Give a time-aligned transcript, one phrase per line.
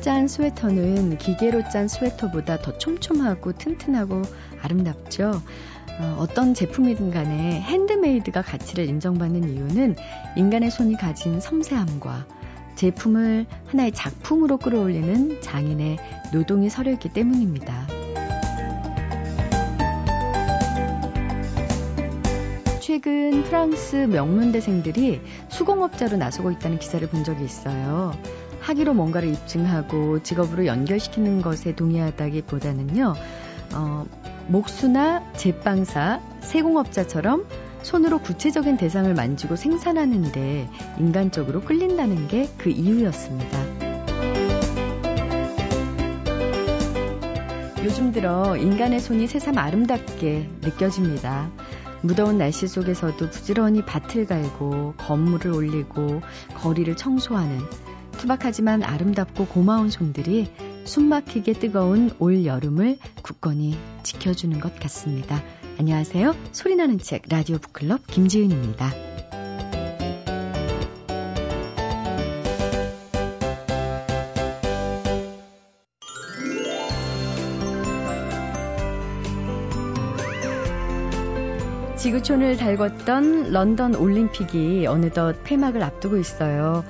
[0.00, 4.22] 짠 스웨터는 기계로 짠 스웨터보다 더 촘촘하고 튼튼하고
[4.62, 5.42] 아름답죠.
[6.00, 9.96] 어, 떤 제품이든 간에 핸드메이드가 가치를 인정받는 이유는
[10.36, 12.26] 인간의 손이 가진 섬세함과
[12.76, 15.98] 제품을 하나의 작품으로 끌어올리는 장인의
[16.32, 17.86] 노동이 서려 있기 때문입니다.
[22.80, 25.20] 최근 프랑스 명문대생들이
[25.50, 28.14] 수공업자로 나서고 있다는 기사를 본 적이 있어요.
[28.60, 33.14] 학위로 뭔가를 입증하고 직업으로 연결시키는 것에 동의하다기보다는요,
[33.74, 34.06] 어,
[34.48, 37.46] 목수나 제빵사, 세공업자처럼
[37.82, 40.68] 손으로 구체적인 대상을 만지고 생산하는데
[40.98, 43.58] 인간적으로 끌린다는 게 그 이유였습니다.
[47.82, 51.50] 요즘 들어 인간의 손이 새삼 아름답게 느껴집니다.
[52.02, 56.20] 무더운 날씨 속에서도 부지런히 밭을 갈고 건물을 올리고
[56.54, 57.58] 거리를 청소하는
[58.20, 60.46] 투박하지만 아름답고 고마운 손들이
[60.84, 65.42] 숨막히게 뜨거운 올 여름을 굳건히 지켜주는 것 같습니다.
[65.78, 66.34] 안녕하세요.
[66.52, 68.90] 소리나는 책 라디오 북클럽 김지은입니다.
[81.96, 86.84] 지구촌을 달궜던 런던 올림픽이 어느덧 폐막을 앞두고 있어요.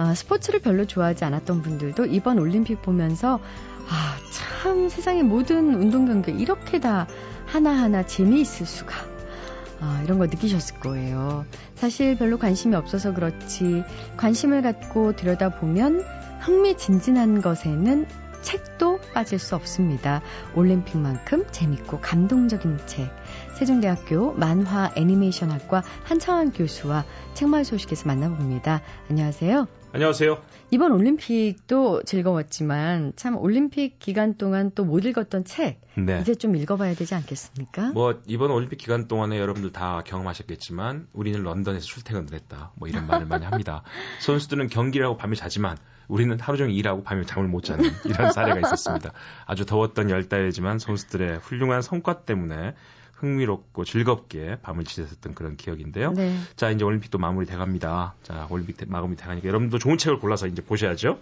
[0.00, 3.38] 아, 스포츠를 별로 좋아하지 않았던 분들도 이번 올림픽 보면서
[3.86, 7.06] 아, 참 세상의 모든 운동 경기 이렇게 다
[7.44, 8.94] 하나하나 재미있을 수가.
[9.78, 11.44] 아, 이런 거 느끼셨을 거예요.
[11.74, 13.84] 사실 별로 관심이 없어서 그렇지
[14.16, 16.02] 관심을 갖고 들여다보면
[16.40, 18.06] 흥미진진한 것에는
[18.40, 20.22] 책도 빠질 수 없습니다.
[20.54, 23.10] 올림픽만큼 재밌고 감동적인 책.
[23.58, 28.80] 세종대학교 만화 애니메이션학과 한창환 교수와 책마을 소식에서 만나봅니다.
[29.10, 29.79] 안녕하세요.
[29.92, 30.40] 안녕하세요.
[30.70, 36.20] 이번 올림픽도 즐거웠지만 참 올림픽 기간 동안 또 못 읽었던 책 네.
[36.20, 37.90] 이제 좀 읽어봐야 되지 않겠습니까?
[37.90, 42.70] 뭐 이번 올림픽 기간 동안에 여러분들 다 경험하셨겠지만 우리는 런던에서 출퇴근을 했다.
[42.76, 43.82] 뭐 이런 말을 많이 합니다.
[44.22, 45.76] 선수들은 경기를 하고 밤에 자지만
[46.06, 49.10] 우리는 하루 종일 일하고 밤에 잠을 못 자는 이런 사례가 있었습니다.
[49.46, 52.74] 아주 더웠던 열 달이지만 선수들의 훌륭한 성과 때문에
[53.20, 56.12] 흥미롭고 즐겁게 밤을 지냈었던 그런 기억인데요.
[56.12, 56.36] 네.
[56.56, 58.14] 자, 이제 올림픽도 마무리 돼갑니다.
[58.22, 61.18] 자, 올림픽 마무리 돼가니까 여러분도 좋은 책을 골라서 이제 보셔야죠.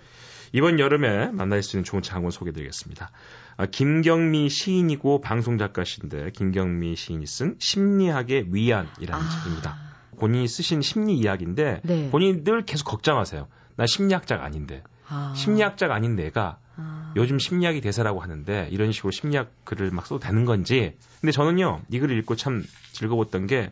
[0.52, 3.10] 이번 여름에 만날 수 있는 좋은 책한권 소개드리겠습니다.
[3.56, 9.30] 아, 김경미 시인이고 방송작가신데 김경미 시인이 쓴 심리학의 위안이라는 아.
[9.30, 9.76] 책입니다.
[10.18, 12.10] 본인이 쓰신 심리 이야기인데 네.
[12.10, 13.46] 본인이 늘 계속 걱정하세요.
[13.76, 14.82] 나 심리학자가 아닌데.
[15.08, 15.34] 아.
[15.36, 16.67] 심리학자가 아닌 내가 아.
[17.16, 20.94] 요즘 심리학이 대세라고 하는데 이런 식으로 심리학 글을 막 써도 되는 건지.
[21.20, 23.70] 근데 저는요, 이 글을 읽고 참 즐거웠던 게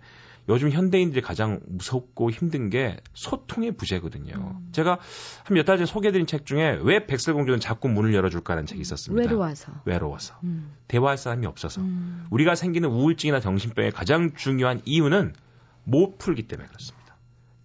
[0.49, 4.35] 요즘 현대인들이 가장 무섭고 힘든 게 소통의 부재거든요.
[4.37, 4.69] 음.
[4.71, 4.99] 제가
[5.45, 9.29] 한 몇 달 전에 소개해드린 책 중에 왜 백설공주는 자꾸 문을 열어줄까라는 책이 있었습니다.
[9.29, 9.73] 외로워서.
[9.85, 10.39] 외로워서.
[10.45, 10.73] 음.
[10.87, 11.81] 대화할 사람이 없어서.
[11.81, 12.27] 음.
[12.31, 15.35] 우리가 생기는 우울증이나 정신병의 가장 중요한 이유는
[15.83, 17.17] 못 풀기 때문에 그렇습니다.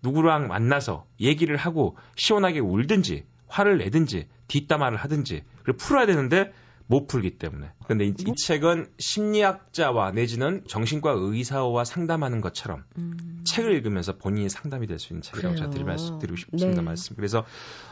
[0.02, 6.52] 누구랑 만나서 얘기를 하고 시원하게 울든지 화를 내든지 뒷담화를 하든지 그걸 풀어야 되는데
[6.88, 7.72] 못 풀기 때문에.
[7.88, 8.36] 근데 이, 이 뭐?
[8.36, 13.44] 책은 심리학자와 내지는 정신과 의사와 상담하는 것처럼 음.
[13.46, 15.86] 책을 읽으면서 본인이 상담이 될 수 있는 책이라고 제가 드리,
[16.20, 16.82] 드리고 싶습니다.
[16.82, 16.82] 네.
[16.82, 17.16] 말씀.
[17.16, 17.46] 그래서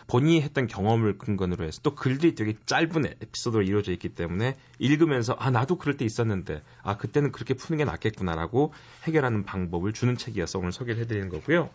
[0.07, 5.49] 본인이 했던 경험을 근거로 해서 또 글들이 되게 짧은 에피소드로 이루어져 있기 때문에 읽으면서 아
[5.49, 8.73] 나도 그럴 때 있었는데 아 그때는 그렇게 푸는 게 낫겠구나라고
[9.05, 11.69] 해결하는 방법을 주는 책이어서 오늘 소개를 해드리는 거고요.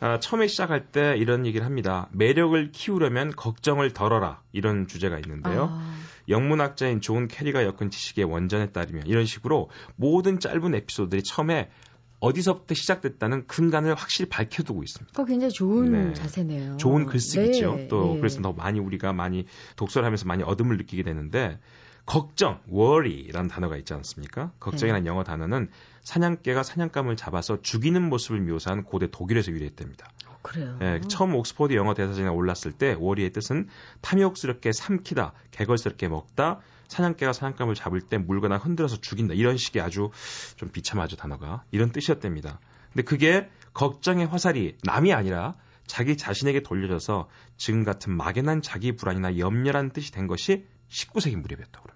[0.00, 2.08] 아, 처음에 시작할 때 이런 얘기를 합니다.
[2.12, 4.42] 매력을 키우려면 걱정을 덜어라.
[4.52, 5.68] 이런 주제가 있는데요.
[5.70, 5.96] 아.
[6.28, 11.70] 영문학자인 존 캐리가 엮은 지식의 원전에 따르면 이런 식으로 모든 짧은 에피소드들이 처음에
[12.18, 15.12] 어디서부터 시작됐다는 근간을 확실히 밝혀두고 있습니다.
[15.12, 16.14] 그거 굉장히 좋은 네.
[16.14, 16.78] 자세네요.
[16.78, 17.74] 좋은 글쓰기죠.
[17.74, 17.88] 네.
[17.88, 18.20] 또 네.
[18.20, 19.44] 그래서 더 많이 우리가 많이
[19.76, 21.58] 독서를 하면서 많이 얻음을 느끼게 되는데
[22.06, 24.52] 걱정, worry라는 단어가 있지 않습니까?
[24.60, 25.08] 걱정이라는 네.
[25.08, 25.68] 영어 단어는
[26.02, 30.08] 사냥개가 사냥감을 잡아서 죽이는 모습을 묘사한 고대 독일에서 유래했답니다.
[30.28, 30.78] 어, 그래요.
[30.82, 33.68] 예, 처음 옥스퍼드 영어 대사전에 올랐을 때 워리의 뜻은
[34.02, 40.10] 탐욕스럽게 삼키다, 개걸스럽게 먹다, 사냥개가 사냥감을 잡을 때 물거나 흔들어서 죽인다 이런 식의 아주
[40.56, 42.60] 좀 비참하죠 단어가 이런 뜻이었답니다.
[42.92, 45.54] 근데 그게 걱정의 화살이 남이 아니라
[45.86, 51.95] 자기 자신에게 돌려져서 지금 같은 막연한 자기 불안이나 염려라는 뜻이 된 것이 19세기 무렵이었다고 그럽니다.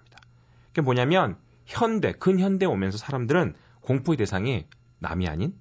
[0.70, 1.36] 그게 뭐냐면
[1.66, 4.66] 현대, 근현대 오면서 사람들은 공포의 대상이
[4.98, 5.54] 남이 아닌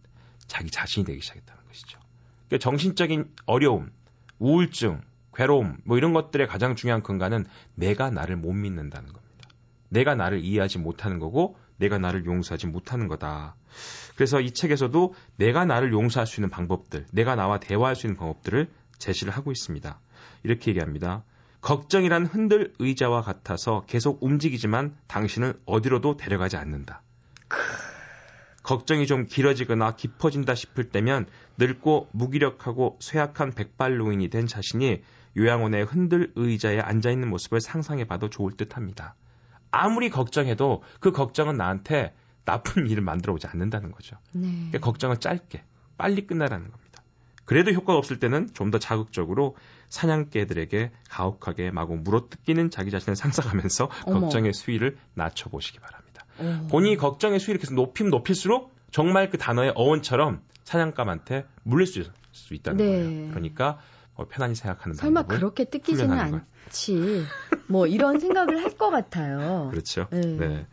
[0.47, 1.99] 자기 자신이 되기 시작했다는 것이죠.
[2.47, 3.91] 그러니까 정신적인 어려움,
[4.39, 5.01] 우울증,
[5.33, 7.45] 괴로움, 뭐 이런 것들의 가장 중요한 근간은
[7.75, 9.49] 내가 나를 못 믿는다는 겁니다.
[9.89, 13.55] 내가 나를 이해하지 못하는 거고, 내가 나를 용서하지 못하는 거다.
[14.15, 18.69] 그래서 이 책에서도 내가 나를 용서할 수 있는 방법들, 내가 나와 대화할 수 있는 방법들을
[18.97, 19.99] 제시를 하고 있습니다.
[20.43, 21.23] 이렇게 얘기합니다.
[21.61, 27.01] 걱정이란 흔들 의자와 같아서 계속 움직이지만 당신은 어디로도 데려가지 않는다.
[28.63, 31.25] 걱정이 좀 길어지거나 깊어진다 싶을 때면
[31.57, 35.01] 늙고 무기력하고 쇠약한 백발노인이 된 자신이
[35.37, 39.15] 요양원의 흔들 의자에 앉아 있는 모습을 상상해 봐도 좋을 듯 합니다.
[39.71, 42.13] 아무리 걱정해도 그 걱정은 나한테
[42.45, 44.17] 나쁜 일을 만들어 오지 않는다는 거죠.
[44.33, 44.47] 네.
[44.47, 45.63] 그러니까 걱정을 짧게,
[45.97, 47.03] 빨리 끝나라는 겁니다.
[47.45, 49.55] 그래도 효과가 없을 때는 좀 더 자극적으로
[49.89, 54.19] 사냥개들에게 가혹하게 마구 물어뜯기는 자기 자신을 상상하면서 어머.
[54.21, 56.25] 걱정의 수위를 낮춰보시기 바랍니다.
[56.37, 56.67] 어.
[56.69, 62.77] 본인이 걱정의 수위를 계속 높이면 높일수록 정말 그 단어의 어원처럼 사냥감한테 물릴 수, 수 있다는
[62.77, 62.85] 네.
[62.85, 63.29] 거예요.
[63.31, 63.79] 그러니까
[64.15, 67.25] 어, 편안히 생각하는 설마 그렇게 뜯기지는 않지.
[67.67, 69.69] 뭐 이런 생각을 할 것 같아요.
[69.71, 70.07] 그렇죠.
[70.11, 70.21] 네.
[70.21, 70.67] 네.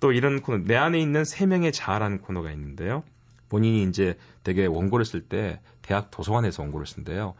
[0.00, 3.02] 또 이런 코너 내 안에 있는 세 명의 자라는 코너가 있는데요.
[3.48, 7.34] 본인이 이제 되게 원고를 쓸 때 대학 도서관에서 원고를 쓴대요.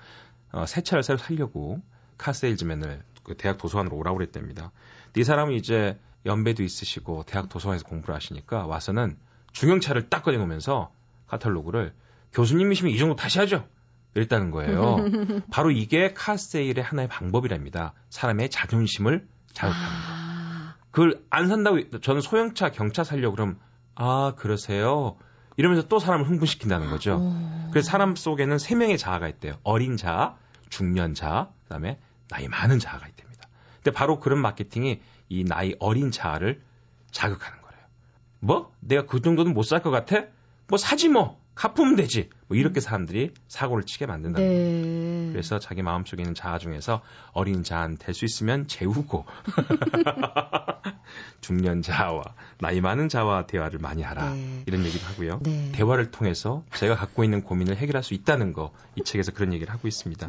[0.53, 1.81] 어, 새 차를 새로 살려고
[2.17, 4.73] 카세일즈맨을 그 대학 도서관으로 오라고 그랬답니다.
[5.17, 9.17] 이 사람은 이제 연배도 있으시고 대학 도서관에서 공부를 하시니까 와서는
[9.53, 10.93] 중형차를 딱 꺼내놓으면서
[11.27, 11.95] 카탈로그를
[12.33, 13.67] 교수님이시면 이 정도 다시 하죠.
[14.15, 14.97] 이랬다는 거예요.
[15.51, 17.95] 바로 이게 카세일의 하나의 방법이랍니다.
[18.11, 19.93] 사람의 자존심을 자극하는 거.
[20.09, 20.75] 아...
[20.91, 23.59] 그걸 안 산다고 저는 소형차 경차 살려고 그럼
[23.95, 25.17] 아 그러세요.
[25.59, 27.17] 이러면서 또 사람을 흥분시킨다는 거죠.
[27.19, 27.71] 오...
[27.71, 29.59] 그래서 사람 속에는 세 명의 자아가 있대요.
[29.65, 30.37] 어린 자아,
[30.71, 31.99] 중년 자아, 그다음에
[32.31, 33.49] 나이 많은 자아가 있답니다.
[33.83, 36.63] 근데 바로 그런 마케팅이 이 나이 어린 자아를
[37.11, 37.83] 자극하는 거예요.
[38.41, 38.73] 뭐?
[38.81, 40.27] 내가 그 정도는 못 살 것 같아?
[40.69, 41.41] 뭐 사지 뭐.
[41.59, 42.31] 갚으면 되지.
[42.47, 44.55] 뭐 이렇게 사람들이 사고를 치게 만든다는 네.
[44.55, 45.33] 거예요.
[45.33, 47.03] 그래서 자기 마음속에 있는 자아 중에서
[47.33, 49.27] 어린 자한 될 수 있으면 재우고
[51.41, 52.23] 중년 자아와
[52.61, 54.35] 나이 많은 자와 대화를 많이 하라.
[54.35, 54.63] 네.
[54.67, 55.41] 이런 얘기를 하고요.
[55.43, 55.71] 네.
[55.73, 59.87] 대화를 통해서 제가 갖고 있는 고민을 해결할 수 있다는 거 이 책에서 그런 얘기를 하고
[59.89, 60.29] 있습니다.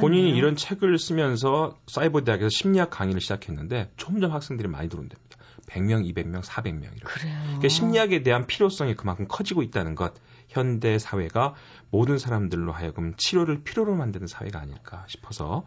[0.00, 5.38] 본인이 이런 책을 쓰면서 사이버 대학에서 심리학 강의를 시작했는데 점점 학생들이 많이 들어온답니다.
[5.68, 7.00] 100명, 200명, 400명 이렇게.
[7.04, 7.36] 그래요.
[7.44, 10.14] 그러니까 심리학에 대한 필요성이 그만큼 커지고 있다는 것.
[10.48, 11.54] 현대 사회가
[11.90, 15.64] 모든 사람들로 하여금 치료를 필요로 만드는 사회가 아닐까 싶어서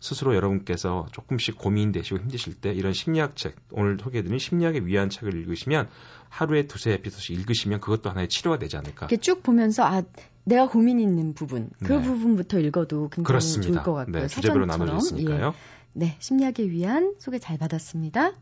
[0.00, 5.88] 스스로 여러분께서 조금씩 고민되시고 힘드실 때 이런 심리학 책, 오늘 소개해드린 심리학에 위한 책을 읽으시면
[6.30, 9.06] 하루에 두세 에피소드 읽으시면 그것도 하나의 치료가 되지 않을까.
[9.06, 10.02] 이렇게 쭉 보면서 아
[10.44, 12.02] 내가 고민 있는 부분 그 네.
[12.02, 13.72] 부분부터 읽어도 굉장히 그렇습니다.
[13.72, 14.22] 좋을 것 같고요.
[14.22, 15.48] 네, 주제별로 나눠져 있으니까요.
[15.48, 15.80] 예.
[15.92, 18.32] 네, 심리학에 위한 소개 잘 받았습니다.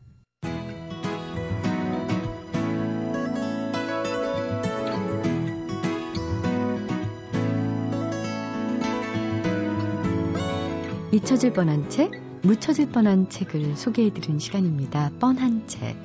[11.11, 12.11] 잊혀질 뻔한 책,
[12.43, 15.11] 묻혀질 뻔한 책을 소개해드린 시간입니다.
[15.19, 15.97] 뻔한 책.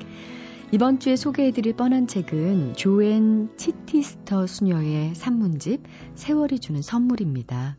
[0.72, 5.84] 이번 주에 소개해드릴 뻔한 책은 조앤 치티스터 수녀의 산문집
[6.16, 7.76] 세월이 주는 선물입니다.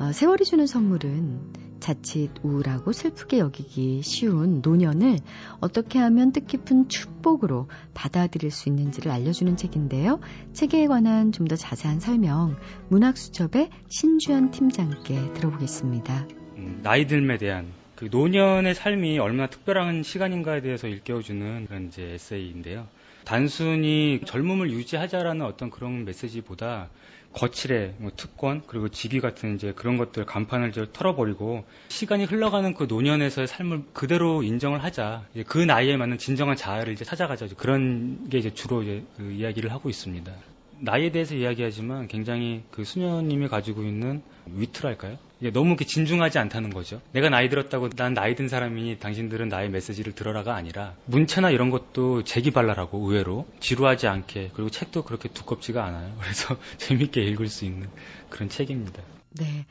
[0.00, 5.18] 어, 세월이 주는 선물은 자칫 우울하고 슬프게 여기기 쉬운 노년을
[5.60, 10.18] 어떻게 하면 뜻깊은 축복으로 받아들일 수 있는지를 알려주는 책인데요.
[10.52, 12.56] 책에 관한 좀 더 자세한 설명
[12.88, 16.39] 문학수첩의 신주연 팀장께 들어보겠습니다.
[16.60, 17.66] 음, 나이 들에 대한
[17.96, 22.86] 그 노년의 삶이 얼마나 특별한 시간인가에 대해서 일깨워주는 그런 이제 에세이인데요.
[23.24, 26.88] 단순히 젊음을 유지하자라는 어떤 그런 메시지보다
[27.32, 32.84] 거칠의 뭐 특권 그리고 직위 같은 이제 그런 것들 간판을 이제 털어버리고 시간이 흘러가는 그
[32.84, 38.52] 노년에서의 삶을 그대로 인정을 하자 그 나이에 맞는 진정한 자아를 이제 찾아가자 그런 게 이제
[38.52, 40.32] 주로 이제 그 이야기를 하고 있습니다.
[40.80, 45.18] 나이에 대해서 이야기하지만 굉장히 그 수녀님이 가지고 있는 위트랄까요?
[45.48, 47.00] 너무 이렇게 진중하지 않다는 거죠.
[47.12, 52.24] 내가 나이 들었다고 난 나이 든 사람이니 당신들은 나의 메시지를 들어라가 아니라 문체나 이런 것도
[52.24, 56.14] 재기발랄하고 의외로 지루하지 않게 그리고 책도 그렇게 두껍지가 않아요.
[56.20, 57.88] 그래서 재밌게 읽을 수 있는
[58.28, 59.02] 그런 책입니다.
[59.30, 59.66] 네.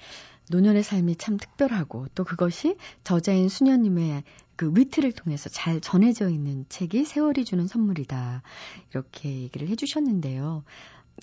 [0.50, 4.24] 노년의 삶이 참 특별하고 또 그것이 저자인 수녀님의
[4.56, 8.42] 그 위트를 통해서 잘 전해져 있는 책이 세월이 주는 선물이다.
[8.90, 10.64] 이렇게 얘기를 해주셨는데요.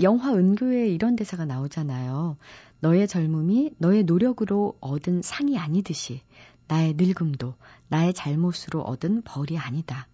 [0.03, 2.37] 영화 은교에 이런 대사가 나오잖아요.
[2.81, 6.23] 너의 젊음이 너의 노력으로 얻은 상이 아니듯이
[6.69, 7.55] 나의 늙음도
[7.89, 10.09] 나의 잘못으로 얻은 벌이 아니다.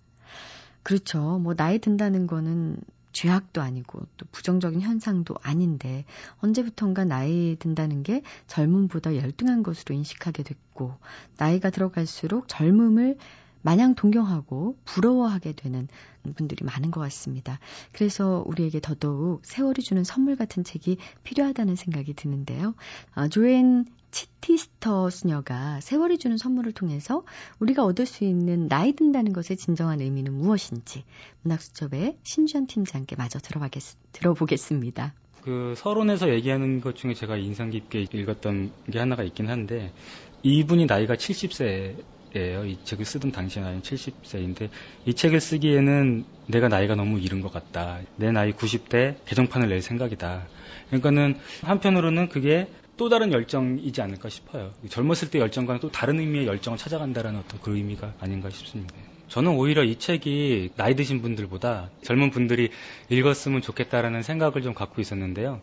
[0.82, 1.38] 그렇죠.
[1.38, 2.76] 뭐 나이 든다는 거는
[3.12, 6.04] 죄악도 아니고 또 부정적인 현상도 아닌데
[6.38, 10.96] 언제부턴가 나이 든다는 게 젊음보다 열등한 것으로 인식하게 됐고
[11.36, 13.18] 나이가 들어갈수록 젊음을
[13.62, 15.88] 마냥 동경하고 부러워하게 되는
[16.34, 17.58] 분들이 많은 것 같습니다.
[17.92, 22.74] 그래서 우리에게 더더욱 세월이 주는 선물 같은 책이 필요하다는 생각이 드는데요.
[23.14, 27.24] 어, 조앤 치티스터 수녀가 세월이 주는 선물을 통해서
[27.58, 31.04] 우리가 얻을 수 있는 나이 든다는 것의 진정한 의미는 무엇인지
[31.42, 33.38] 문학수첩의 신주현 팀장께 마저
[34.12, 35.14] 들어보겠습니다.
[35.42, 39.92] 그 서론에서 얘기하는 것 중에 제가 인상 깊게 읽었던 게 하나가 있긴 한데
[40.42, 41.96] 이분이 나이가 70세
[42.36, 42.64] 예요.
[42.64, 44.70] 이 책을 쓰던 당시에 나이는 70세인데
[45.04, 48.00] 이 책을 쓰기에는 내가 나이가 너무 이른 것 같다.
[48.16, 50.46] 내 나이 90대 개정판을 낼 생각이다.
[50.88, 54.72] 그러니까는 한편으로는 그게 또 다른 열정이지 않을까 싶어요.
[54.88, 58.94] 젊었을 때 열정과는 또 다른 의미의 열정을 찾아간다라는 어떤 그 의미가 아닌가 싶습니다.
[59.32, 62.68] 저는 오히려 이 책이 나이 드신 분들보다 젊은 분들이
[63.08, 65.62] 읽었으면 좋겠다라는 생각을 좀 갖고 있었는데요.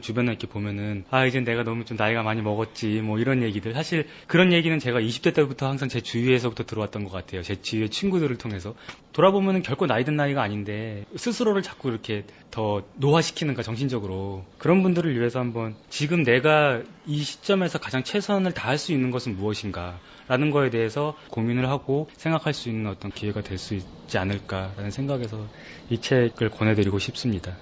[0.00, 4.06] 주변에 이렇게 보면은 아 이제 내가 너무 좀 나이가 많이 먹었지 뭐 이런 얘기들 사실
[4.28, 7.42] 그런 얘기는 제가 20대 때부터 항상 제 주위에서부터 들어왔던 것 같아요.
[7.42, 8.76] 제 주위의 친구들을 통해서
[9.14, 12.22] 돌아보면은 결코 나이 든 나이가 아닌데 스스로를 자꾸 이렇게
[12.52, 18.92] 더 노화시키는가 정신적으로 그런 분들을 위해서 한번 지금 내가 이 시점에서 가장 최선을 다할 수
[18.92, 19.98] 있는 것은 무엇인가
[20.28, 25.46] 라는 거에 대해서 고민을 하고 생각할 수 있는 어떤 기회가 될 수 있지 않을까라는 생각에서
[25.90, 27.56] 이 책을 권해드리고 싶습니다.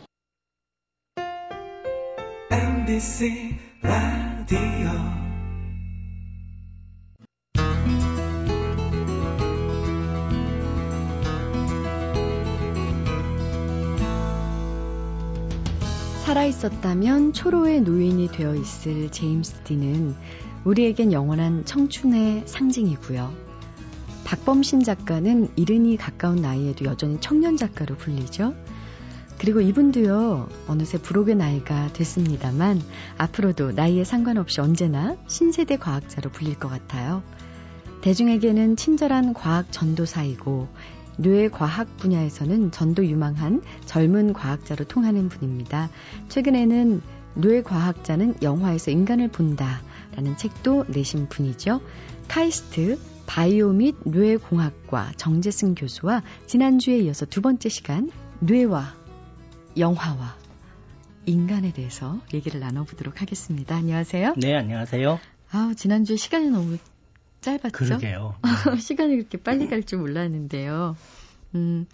[2.50, 5.26] MBC 라디오
[16.24, 20.14] 살아있었다면 초로의 노인이 되어 있을 제임스 디는
[20.66, 23.32] 우리에겐 영원한 청춘의 상징이고요.
[24.24, 28.52] 박범신 작가는 이른이 가까운 나이에도 여전히 청년 작가로 불리죠.
[29.38, 32.82] 그리고 이분도요, 어느새 부록의 나이가 됐습니다만,
[33.16, 37.22] 앞으로도 나이에 상관없이 언제나 신세대 과학자로 불릴 것 같아요.
[38.00, 40.66] 대중에게는 친절한 과학 전도사이고,
[41.18, 45.90] 뇌 과학 분야에서는 전도 유망한 젊은 과학자로 통하는 분입니다.
[46.28, 47.02] 최근에는
[47.34, 49.80] 뇌 과학자는 영화에서 인간을 본다.
[50.16, 51.80] 라는 책도 내신 분이죠.
[52.28, 58.94] 카이스트 바이오 및 뇌공학과 정재승 교수와 지난주에 이어서 두 번째 시간 뇌와
[59.76, 60.36] 영화와
[61.26, 63.76] 인간에 대해서 얘기를 나눠보도록 하겠습니다.
[63.76, 64.34] 안녕하세요.
[64.36, 65.18] 네, 안녕하세요.
[65.50, 66.78] 아우, 지난주에 시간이 너무
[67.40, 67.70] 짧았죠?
[67.72, 68.36] 그러게요.
[68.80, 70.96] 시간이 그렇게 빨리 갈 줄 몰랐는데요.
[71.54, 71.86] 음,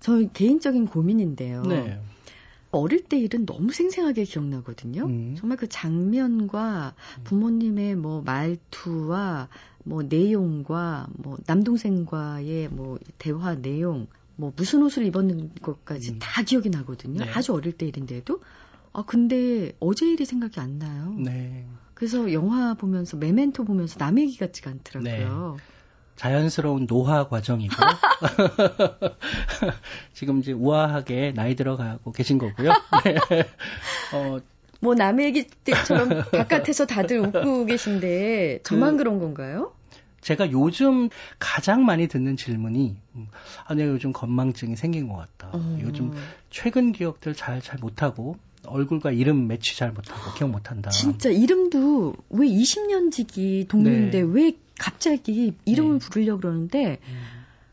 [0.00, 1.62] 저 개인적인 고민인데요.
[1.62, 2.00] 네.
[2.78, 5.06] 어릴 때 일은 너무 생생하게 기억나거든요.
[5.06, 5.34] 음.
[5.38, 9.48] 정말 그 장면과 부모님의 뭐 말투와
[9.84, 16.18] 뭐 내용과 뭐 남동생과의 뭐 대화 내용, 뭐 무슨 옷을 입었는 것까지 음.
[16.20, 17.24] 다 기억이 나거든요.
[17.24, 17.30] 네.
[17.30, 18.40] 아주 어릴 때 일인데도.
[18.92, 21.14] 아 근데 어제 일이 생각이 안 나요.
[21.18, 21.66] 네.
[21.94, 25.56] 그래서 영화 보면서 메멘토 보면서 남의 얘기 같지가 않더라고요.
[25.56, 25.73] 네.
[26.16, 27.74] 자연스러운 노화 과정이고
[30.14, 32.70] 지금 이제 우아하게 나이 들어가고 계신 거고요.
[33.04, 33.16] 네.
[34.14, 34.38] 어,
[34.80, 39.72] 뭐 남의 얘기처럼 바깥에서 다들 웃고 계신데 저만 그, 그런 건가요?
[40.20, 43.28] 제가 요즘 가장 많이 듣는 질문이 음,
[43.66, 45.50] 아 내가 요즘 건망증이 생긴 것 같다.
[45.52, 45.78] 어.
[45.82, 46.14] 요즘
[46.50, 50.90] 최근 기억들 잘 잘 못하고 얼굴과 이름 매치 잘 못하고 기억 못한다.
[50.90, 54.28] 진짜 이름도 왜 20년 지기 동료인데 네.
[54.28, 56.06] 왜 갑자기 이름을 네.
[56.06, 57.22] 부르려고 그러는데 음.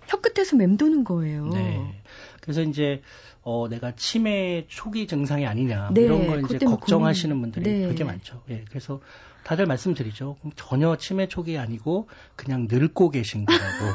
[0.08, 1.48] 혀끝에서 맴도는 거예요.
[1.50, 2.02] 네.
[2.42, 3.02] 그래서 이제
[3.44, 7.52] 어 내가 치매 초기 증상이 아니냐 뭐 네, 이런 걸 이제 걱정하시는 고민...
[7.52, 7.88] 분들이 네.
[7.88, 8.44] 되게 많죠.
[8.50, 8.66] 예.
[8.70, 9.02] 그래서
[9.44, 10.38] 다들 말씀드리죠.
[10.56, 13.86] 전혀 치매 초기 아니고 그냥 늙고 계신 거라고.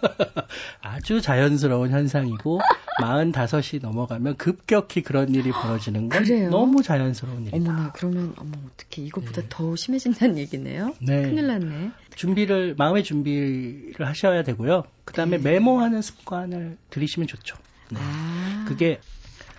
[0.82, 2.60] 아주 자연스러운 현상이고
[3.00, 6.50] 45이 넘어가면 급격히 그런 일이 벌어지는 건 그래요?
[6.50, 7.56] 너무 자연스러운 일이다.
[7.56, 9.46] 어머나 그러면 어머 어떻게 이것보다 네.
[9.48, 10.94] 더 심해진다는 얘기네요.
[11.00, 11.22] 네.
[11.22, 11.90] 큰일 났네.
[12.16, 14.84] 준비를 마음의 준비를 하셔야 되고요.
[15.04, 15.52] 그다음에 네.
[15.52, 17.56] 메모하는 습관을 들이시면 좋죠.
[17.90, 17.98] 네.
[18.00, 18.64] 아.
[18.68, 19.00] 그게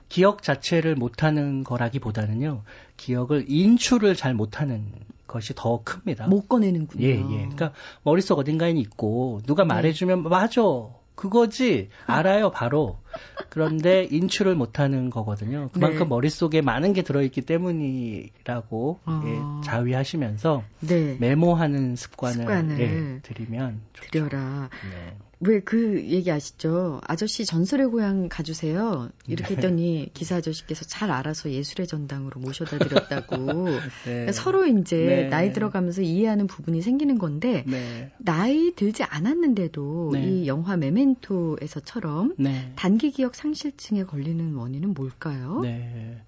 [0.09, 2.63] 기억 자체를 못하는 거라기보다는요,
[2.97, 4.91] 기억을 인출을 잘 못하는
[5.27, 6.27] 것이 더 큽니다.
[6.27, 7.05] 못 꺼내는군요.
[7.05, 7.24] 예, 예.
[7.24, 9.67] 그러니까 머릿속 어딘가에 있고 누가 네.
[9.67, 10.62] 말해주면 맞아.
[11.15, 13.00] 그거지 알아요 바로
[13.50, 16.05] 그런데 인출을 못하는 거거든요 그만큼 네.
[16.05, 19.21] 머릿속에 많은 게 들어있기 때문이라고 어.
[19.25, 21.15] 예, 자위하시면서 네.
[21.19, 25.17] 메모하는 습관을, 습관을 예, 들이면 들여라 네.
[25.47, 27.01] 왜 그 얘기 아시죠?
[27.07, 29.09] 아저씨 전설의 고향 가주세요.
[29.27, 29.55] 이렇게 네.
[29.55, 33.35] 했더니 기사 아저씨께서 잘 알아서 예술의 전당으로 모셔다 드렸다고.
[34.05, 34.05] 네.
[34.05, 35.29] 그러니까 서로 이제 네.
[35.29, 38.11] 나이 들어가면서 이해하는 부분이 생기는 건데 네.
[38.19, 40.23] 나이 들지 않았는데도 네.
[40.23, 42.71] 이 영화 메멘토에서처럼 네.
[42.75, 45.61] 단기 기억 상실증에 걸리는 원인은 뭘까요?
[45.61, 46.21] 네.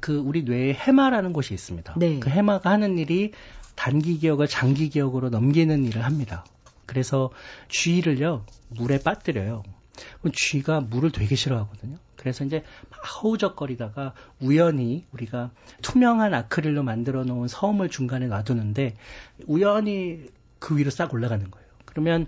[0.00, 1.94] 그 우리 뇌에 해마라는 곳이 있습니다.
[1.94, 3.30] 그 해마가 하는 일이
[3.76, 6.44] 단기 기억을 장기 기억으로 넘기는 일을 합니다.
[6.86, 7.30] 그래서
[7.68, 9.62] 쥐를요 물에 빠뜨려요.
[10.34, 11.96] 쥐가 물을 되게 싫어하거든요.
[12.16, 15.50] 그래서 이제 막 허우적거리다가 우연히 우리가
[15.82, 18.96] 투명한 아크릴로 만들어 놓은 섬을 중간에 놔두는데
[19.46, 20.26] 우연히
[20.58, 21.66] 그 위로 싹 올라가는 거예요.
[21.84, 22.26] 그러면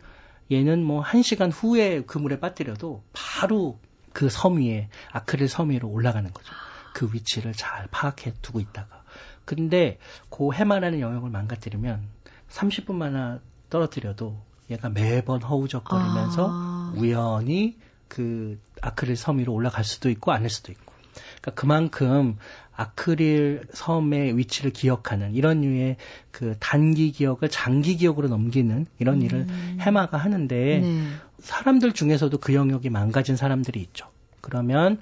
[0.51, 3.79] 얘는 뭐 한 시간 후에 그 물에 빠뜨려도 바로
[4.13, 6.53] 그 섬 위에 아크릴 섬 위로 올라가는 거죠.
[6.93, 9.03] 그 위치를 잘 파악해 두고 있다가
[9.45, 9.99] 근데
[10.31, 12.03] 그 해마라는 영역을 망가뜨리면
[12.51, 13.41] 30분 만
[13.75, 14.37] 떨어뜨려도
[14.71, 16.93] 얘가 매번 허우적거리면서 아.
[16.97, 17.77] 우연히
[18.07, 20.93] 그 아크릴 섬 위로 올라갈 수도 있고 아닐 수도 있고.
[21.41, 22.37] 그러니까 그만큼
[22.73, 25.97] 아크릴 섬의 위치를 기억하는 이런 류의
[26.31, 29.23] 그 단기 기억을 장기 기억으로 넘기는 이런 음.
[29.23, 29.47] 일을
[29.81, 31.07] 해마가 하는데 네.
[31.41, 34.07] 사람들 중에서도 그 영역이 망가진 사람들이 있죠.
[34.41, 35.01] 그러면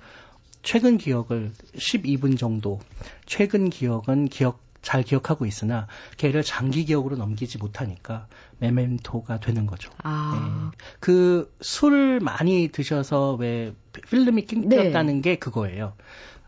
[0.63, 2.81] 최근 기억을 12분 정도,
[3.27, 5.87] 최근 기억은 기억 잘 기억하고 있으나
[6.17, 8.27] 걔를 장기 기억으로 넘기지 못하니까
[8.59, 9.91] 메멘토가 되는 거죠.
[10.03, 10.71] 아.
[10.73, 10.85] 네.
[11.01, 13.75] 그술 많이 드셔서 왜
[14.11, 15.21] 필름이 끊겼다는 네.
[15.21, 15.95] 게 그거예요.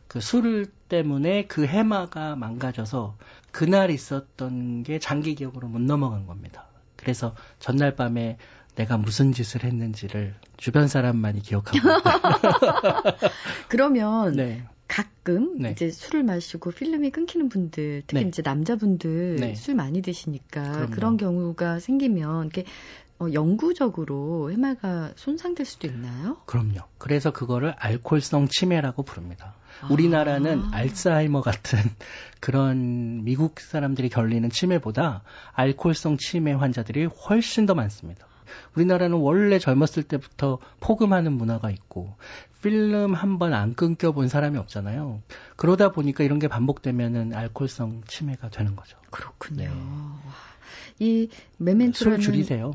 [0.08, 3.16] 그 술 때문에 그 해마가 망가져서
[3.50, 6.66] 그날 있었던 게 장기 기억으로 못 넘어간 겁니다.
[6.94, 8.38] 그래서 전날 밤에
[8.76, 11.78] 내가 무슨 짓을 했는지를 주변 사람만이 기억하고
[13.68, 14.64] 그러면 네.
[14.86, 15.70] 가끔 네.
[15.72, 18.28] 이제 술을 마시고 필름이 끊기는 분들, 특히 네.
[18.28, 19.54] 이제 남자분들 네.
[19.54, 20.90] 술 많이 드시니까 그럼요.
[20.90, 22.64] 그런 경우가 생기면 이렇게
[23.18, 26.38] 어, 영구적으로 해마가 손상될 수도 있나요?
[26.46, 26.80] 그럼요.
[26.98, 29.54] 그래서 그거를 알코올성 치매라고 부릅니다.
[29.80, 29.88] 아.
[29.90, 31.78] 우리나라는 알츠하이머 같은
[32.40, 35.22] 그런 미국 사람들이 걸리는 치매보다
[35.52, 38.26] 알코올성 치매 환자들이 훨씬 더 많습니다.
[38.76, 42.16] 우리나라는 원래 젊었을 때부터 포금하는 문화가 있고
[42.68, 45.20] 필름 한 번 안 끊겨 본 사람이 없잖아요.
[45.56, 48.96] 그러다 보니까 이런 게 반복되면은 알코올성 치매가 되는 거죠.
[49.10, 49.64] 그렇군요.
[49.64, 49.70] 네.
[50.98, 51.28] 이
[51.58, 52.72] 메멘토라는 술 줄이세요.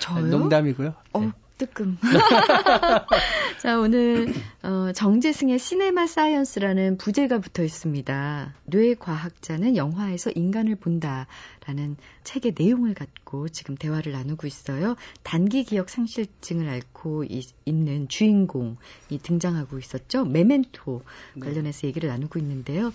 [0.00, 0.26] 저요?
[0.26, 0.94] 농담이고요.
[1.12, 1.30] 어, 네.
[1.58, 1.96] 뜨끔.
[3.62, 4.32] 자, 오늘
[4.62, 8.54] 어, 정재승의 시네마 사이언스라는 부제가 붙어 있습니다.
[8.64, 14.96] 뇌 과학자는 영화에서 인간을 본다라는 책의 내용을 갖고 지금 대화를 나누고 있어요.
[15.22, 18.76] 단기 기억 상실증을 앓고 있, 는 주인공이
[19.22, 20.24] 등장하고 있었죠.
[20.24, 21.02] 메멘토
[21.34, 21.40] 네.
[21.40, 22.92] 관련해서 얘기를 나누고 있는데요.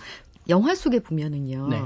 [0.50, 1.82] 영화 속에 보면은요, 네.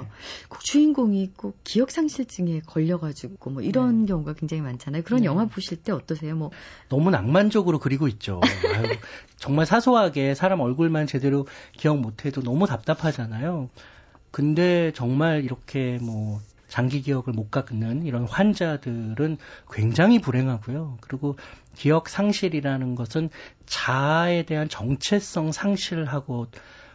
[0.50, 4.08] 꼭 주인공이 꼭 기억 상실증에 걸려 가지고 뭐 이런 네.
[4.08, 5.04] 경우가 굉장히 많잖아요.
[5.04, 5.26] 그런 네.
[5.26, 6.36] 영화 보실 때 어떠세요?
[6.36, 6.52] 뭐
[6.90, 8.42] 너무 낭만적으로 그리고 있죠.
[8.76, 8.88] 아유,
[9.38, 13.70] 정말 사소하게 사람 얼굴만 제대로 기억 못 해도 너무 답답하잖아요.
[14.32, 19.38] 근데 정말 이렇게 뭐 장기 기억을 못 갖는 이런 환자들은
[19.72, 20.98] 굉장히 불행하고요.
[21.00, 21.38] 그리고
[21.76, 23.30] 기억 상실이라는 것은
[23.66, 26.48] 자아에 대한 정체성 상실하고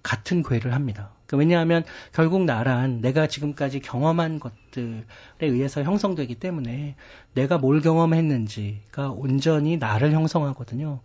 [0.02, 1.12] 같은 궤를 합니다.
[1.30, 5.04] 그 왜냐하면 결국 나란 내가 지금까지 경험한 것들에
[5.42, 6.96] 의해서 형성되기 때문에
[7.34, 10.98] 내가 뭘 경험했는지가 온전히 나를 형성하거든요.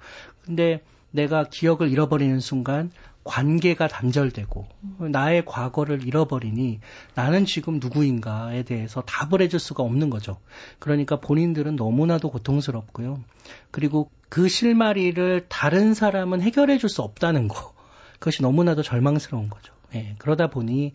[0.44, 2.90] 근데 내가 기억을 잃어버리는 순간
[3.24, 4.66] 관계가 단절되고
[5.12, 6.80] 나의 과거를 잃어버리니
[7.14, 10.38] 나는 지금 누구인가에 대해서 답을 해줄 수가 없는 거죠.
[10.80, 13.24] 그러니까 본인들은 너무나도 고통스럽고요.
[13.70, 17.76] 그리고 그 실마리를 다른 사람은 해결해 줄 수 없다는 거.
[18.18, 19.75] 그것이 너무나도 절망스러운 거죠.
[19.94, 20.94] 예, 그러다 보니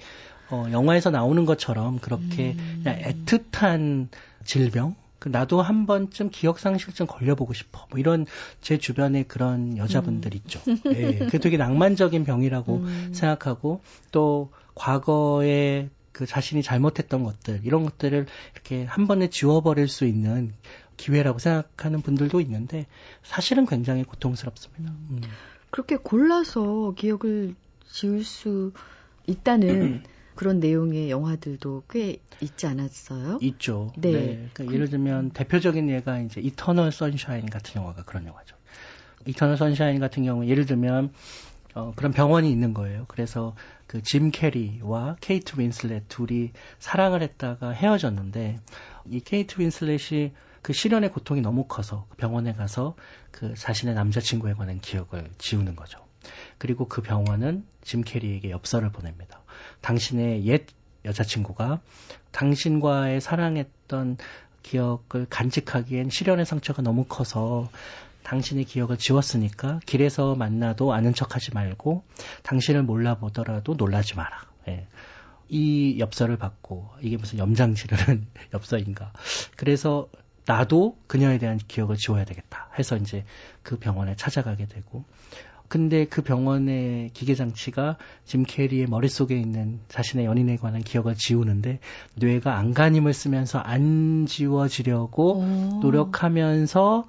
[0.51, 2.81] 어, 영화에서 나오는 것처럼 그렇게 음.
[2.83, 4.09] 그냥 애틋한
[4.45, 7.87] 질병, 그 나도 한 번쯤 기억상실증 걸려보고 싶어.
[7.91, 8.27] 뭐 이런
[8.61, 10.37] 제 주변에 그런 여자분들 음.
[10.37, 10.61] 있죠.
[10.87, 13.11] 예, 그게 되게 낭만적인 병이라고 음.
[13.13, 20.53] 생각하고 또 과거에 그 자신이 잘못했던 것들 이런 것들을 이렇게 한 번에 지워버릴 수 있는
[20.97, 22.87] 기회라고 생각하는 분들도 있는데
[23.23, 24.93] 사실은 굉장히 고통스럽습니다.
[25.11, 25.21] 음.
[25.71, 27.55] 그렇게 골라서 기억을
[27.93, 28.73] 지울 수
[29.27, 30.03] 있다는
[30.35, 33.39] 그런 내용의 영화들도 꽤 있지 않았어요?
[33.43, 33.93] 있죠.
[33.99, 34.13] 네.
[34.13, 34.27] 네.
[34.55, 34.75] 그러니까 그...
[34.75, 38.57] 예를 들면 대표적인 예가 이제 이터널 선샤인 같은 영화가 그런 영화죠.
[39.27, 41.13] 이터널 선샤인 같은 경우 예를 들면
[41.75, 43.05] 어, 그런 병원이 있는 거예요.
[43.09, 43.55] 그래서
[43.87, 48.61] 그 짐 캐리와 케이트 윈슬렛 둘이 사랑을 했다가 헤어졌는데
[49.07, 52.95] 이 케이트 윈슬렛이 그 실연의 고통이 너무 커서 그 병원에 가서
[53.33, 55.99] 그 자신의 남자친구에 관한 기억을 지우는 거죠.
[56.59, 59.43] 그리고 그 병원은 짐 캐리에게 엽서를 보냅니다.
[59.81, 60.67] 당신의 옛
[61.05, 61.81] 여자친구가
[62.33, 64.19] 당신과의 사랑했던
[64.63, 67.71] 기억을 간직하기엔 실연의 상처가 너무 커서
[68.23, 72.05] 당신의 기억을 지웠으니까 길에서 만나도 아는 척 하지 말고
[72.43, 74.43] 당신을 몰라보더라도 놀라지 마라.
[74.69, 74.87] 예.
[75.49, 79.13] 이 엽서를 받고 이게 무슨 염장 지르는 엽서인가.
[79.57, 80.09] 그래서
[80.47, 83.25] 나도 그녀에 대한 기억을 지워야 되겠다 해서 이제
[83.63, 85.05] 그 병원에 찾아가게 되고
[85.71, 91.79] 근데 그 병원의 기계 장치가 짐 캐리의 머릿속에 있는 자신의 연인에 관한 기억을 지우는데
[92.17, 95.79] 뇌가 안간힘을 쓰면서 안 지워지려고 오.
[95.81, 97.07] 노력하면서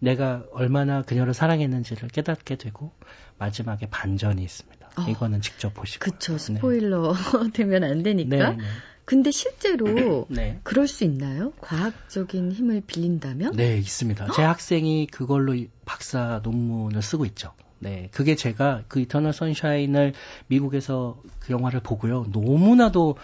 [0.00, 2.92] 내가 얼마나 그녀를 사랑했는지를 깨닫게 되고
[3.38, 4.88] 마지막에 반전이 있습니다.
[4.98, 5.10] 어.
[5.10, 6.04] 이거는 직접 보시고.
[6.04, 6.34] 그쵸.
[6.34, 6.38] 네.
[6.38, 7.50] 스포일러 네.
[7.52, 8.50] 되면 안 되니까.
[8.50, 8.62] 네, 네.
[9.04, 10.60] 근데 실제로 네.
[10.62, 11.52] 그럴 수 있나요?
[11.60, 13.56] 과학적인 힘을 빌린다면?
[13.56, 14.30] 네, 있습니다.
[14.30, 17.52] 제 학생이 그걸로 박사 논문을 쓰고 있죠.
[17.78, 20.14] 네, 그게 제가 그 이터널 선샤인을
[20.48, 22.26] 미국에서 그 영화를 보고요.
[22.32, 23.16] 너무나도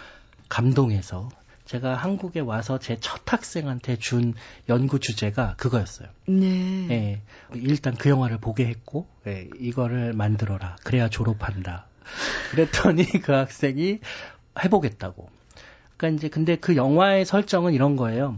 [0.49, 1.29] 감동해서
[1.65, 4.33] 제가 한국에 와서 제 첫 학생한테 준
[4.69, 6.07] 연구 주제가 그거였어요.
[6.27, 6.85] 네.
[6.87, 7.21] 네
[7.55, 10.75] 일단 그 영화를 보게 했고, 네, 이거를 만들어라.
[10.83, 11.85] 그래야 졸업한다.
[12.51, 13.99] 그랬더니 그 학생이
[14.63, 15.29] 해보겠다고.
[15.97, 18.37] 그러니까 이제 근데 그 영화의 설정은 이런 거예요.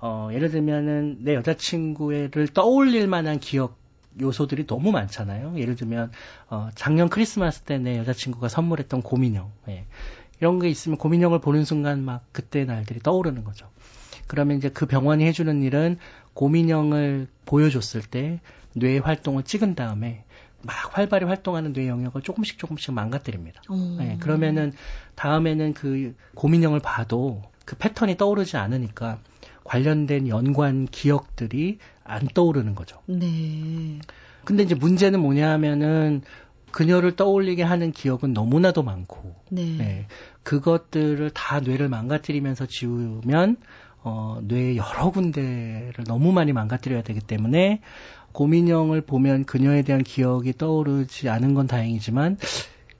[0.00, 3.76] 어, 예를 들면은 내 여자친구를 떠올릴 만한 기억
[4.20, 5.58] 요소들이 너무 많잖아요.
[5.58, 6.10] 예를 들면
[6.48, 9.84] 어, 작년 크리스마스 때 내 여자친구가 선물했던 고민형 예.
[10.40, 13.68] 이런 게 있으면 고민형을 보는 순간 막 그때 날들이 떠오르는 거죠.
[14.26, 15.98] 그러면 이제 그 병원이 해주는 일은
[16.34, 18.40] 고민형을 보여줬을 때
[18.74, 20.24] 뇌 활동을 찍은 다음에
[20.62, 23.62] 막 활발히 활동하는 뇌 영역을 조금씩 조금씩 망가뜨립니다.
[23.98, 24.72] 네, 그러면은
[25.14, 29.18] 다음에는 그 고민형을 봐도 그 패턴이 떠오르지 않으니까
[29.64, 31.78] 관련된 연관 기억들이
[32.10, 32.98] 안 떠오르는 거죠.
[33.06, 34.00] 네.
[34.44, 36.22] 근데 이제 문제는 뭐냐 하면은
[36.70, 39.76] 그녀를 떠올리게 하는 기억은 너무나도 많고, 네.
[39.76, 40.06] 네.
[40.42, 43.56] 그것들을 다 뇌를 망가뜨리면서 지우면,
[44.02, 47.80] 어, 뇌의 여러 군데를 너무 많이 망가뜨려야 되기 때문에,
[48.32, 52.38] 고민형을 보면 그녀에 대한 기억이 떠오르지 않은 건 다행이지만,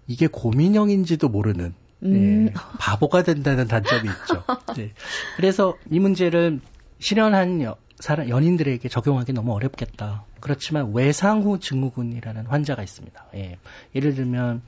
[0.08, 2.46] 이게 고민형인지도 모르는, 음.
[2.46, 4.42] 네, 바보가 된다는 단점이 있죠.
[4.76, 4.90] 네.
[5.36, 6.60] 그래서 이 문제를
[7.00, 10.24] 실현한 여, 사람, 연인들에게 적용하기 너무 어렵겠다.
[10.40, 13.26] 그렇지만 외상후 증후군이라는 환자가 있습니다.
[13.34, 13.58] 예.
[13.94, 14.62] 예를 들면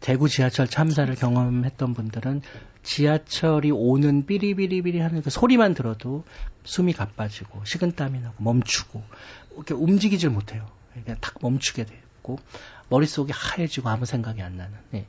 [0.00, 2.42] 대구 지하철 참사를 경험했던 분들은
[2.82, 6.24] 지하철이 오는 삐리비리비리 하는 그 소리만 들어도
[6.64, 9.02] 숨이 가빠지고 식은땀이 나고 멈추고
[9.54, 10.68] 이렇게 움직이질 못해요.
[10.92, 12.38] 그냥 탁 멈추게 되고
[12.88, 14.76] 머릿속이 하얘지고 아무 생각이 안 나는.
[14.94, 15.06] 예.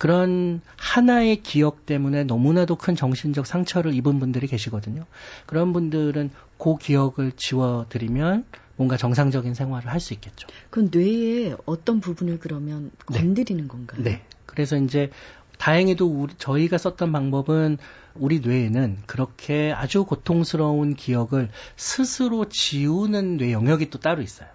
[0.00, 5.04] 그런 하나의 기억 때문에 너무나도 큰 정신적 상처를 입은 분들이 계시거든요.
[5.44, 10.48] 그런 분들은 그 기억을 지워드리면 뭔가 정상적인 생활을 할 수 있겠죠.
[10.70, 13.18] 그건 뇌의 어떤 부분을 그러면 네.
[13.18, 13.68] 건드리는 네.
[13.68, 14.02] 건가요?
[14.02, 14.22] 네.
[14.46, 15.10] 그래서 이제
[15.58, 17.76] 다행히도 우리, 저희가 썼던 방법은
[18.14, 24.48] 우리 뇌에는 그렇게 아주 고통스러운 기억을 스스로 지우는 뇌 영역이 또 따로 있어요.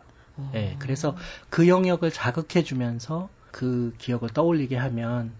[0.56, 1.16] 예, 네, 그래서
[1.52, 5.32] 그 영역을 자극해주면서 그 기억을 떠올리게 하면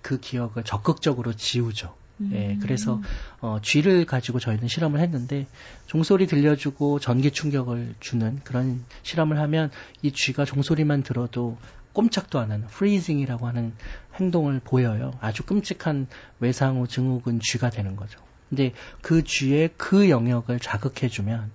[0.00, 1.96] 그 기억을 적극적으로 지우죠.
[2.20, 2.30] 음.
[2.32, 3.02] 예, 그래서
[3.40, 5.48] 어, 쥐를 가지고 저희는 실험을 했는데
[5.86, 11.58] 종소리 들려주고 전기 충격을 주는 그런 실험을 하면 이 쥐가 종소리만 들어도
[11.92, 13.72] 꼼짝도 안 하는 프리징이라고 하는
[14.14, 15.10] 행동을 보여요.
[15.20, 16.06] 아주 끔찍한
[16.38, 18.20] 외상후 증후군 쥐가 되는 거죠.
[18.48, 21.50] 근데 그 쥐의 그 영역을 자극해주면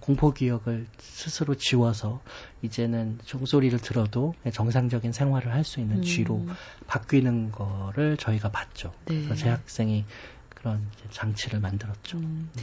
[0.00, 2.20] 공포 기억을 스스로 지워서
[2.60, 6.02] 이제는 종소리를 들어도 정상적인 생활을 할 수 있는 음.
[6.02, 6.46] 쥐로
[6.86, 8.92] 바뀌는 거를 저희가 봤죠.
[9.06, 9.22] 네.
[9.22, 10.04] 그래서 제 학생이
[10.50, 12.18] 그런 장치를 만들었죠.
[12.18, 12.50] 음.
[12.54, 12.62] 네.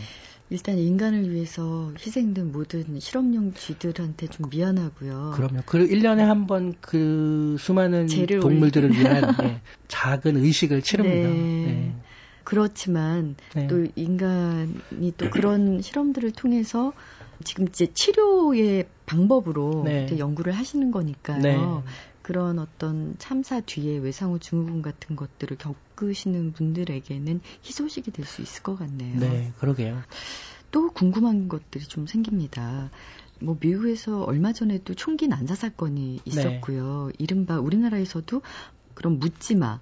[0.52, 5.32] 일단 인간을 위해서 희생된 모든 실험용 쥐들한테 좀 미안하고요.
[5.34, 5.62] 그럼요.
[5.66, 8.08] 그 1년에 한 번 그 수많은
[8.42, 11.30] 동물들을 위한 네, 작은 의식을 치릅니다.
[11.30, 11.96] 네.
[12.42, 12.44] 네.
[12.44, 13.68] 그렇지만 네.
[13.68, 16.94] 또 인간이 또 그런 실험들을 통해서
[17.44, 20.08] 지금 이제 치료의 방법으로 네.
[20.18, 21.40] 연구를 하시는 거니까요.
[21.42, 21.92] 네.
[22.22, 28.78] 그런 어떤 참사 뒤에 외상후 증후군 같은 것들을 겪으시는 분들에게는 희소식이 될 수 있을 것
[28.78, 29.20] 같네요.
[29.20, 30.02] 네, 그러게요.
[30.70, 32.92] 또 궁금한 것들이 좀 생깁니다.
[33.42, 36.22] 뭐 미국에서 얼마 전에도 총기 난사 사건이 네.
[36.26, 37.08] 있었고요.
[37.08, 37.14] 네.
[37.18, 38.42] 이른바 우리나라에서도
[38.94, 39.80] 그런 묻지마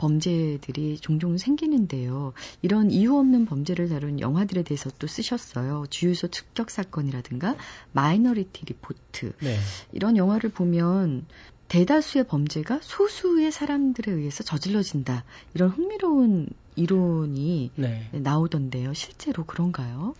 [0.00, 2.32] 범죄들이 종종 생기는데요.
[2.62, 5.84] 이런 이유 없는 범죄를 다룬 영화들에 대해서 또 쓰셨어요.
[5.90, 7.54] 주유소 습격 사건이라든가
[7.92, 9.32] 마이너리티 리포트.
[9.42, 9.56] 네.
[9.92, 11.26] 이런 영화를 보면
[11.68, 15.24] 대다수의 범죄가 소수의 사람들에 의해서 저질러진다.
[15.54, 18.08] 이런 흥미로운 이론이 네.
[18.12, 18.94] 나오던데요.
[18.94, 20.14] 실제로 그런가요?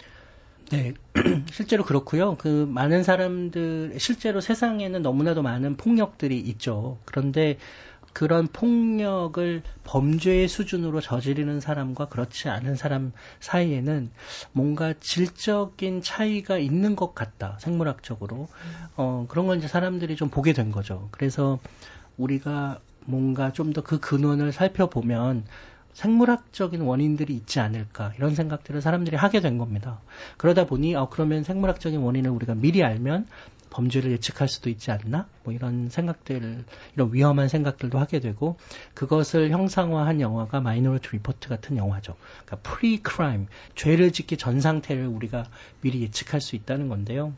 [0.70, 0.94] 네,
[1.50, 2.36] 실제로 그렇고요.
[2.36, 6.98] 그 많은 사람들 실제로 세상에는 너무나도 많은 폭력들이 있죠.
[7.06, 7.58] 그런데
[8.12, 14.10] 그런 폭력을 범죄의 수준으로 저지르는 사람과 그렇지 않은 사람 사이에는
[14.52, 17.56] 뭔가 질적인 차이가 있는 것 같다.
[17.60, 18.48] 생물학적으로.
[18.96, 21.08] 어, 그런 걸 이제 사람들이 좀 보게 된 거죠.
[21.12, 21.58] 그래서
[22.16, 25.44] 우리가 뭔가 좀 더 그 근원을 살펴보면
[25.94, 30.00] 생물학적인 원인들이 있지 않을까 이런 생각들을 사람들이 하게 된 겁니다.
[30.36, 33.26] 그러다 보니 어 그러면 생물학적인 원인을 우리가 미리 알면
[33.70, 35.26] 범죄를 예측할 수도 있지 않나?
[35.44, 38.56] 뭐 이런 생각들, 이런 위험한 생각들도 하게 되고
[38.94, 42.16] 그것을 형상화한 영화가 마이너리티 리포트 같은 영화죠.
[42.44, 45.44] 그러니까 pre-crime, 죄를 짓기 전 상태를 우리가
[45.80, 47.32] 미리 예측할 수 있다는 건데요.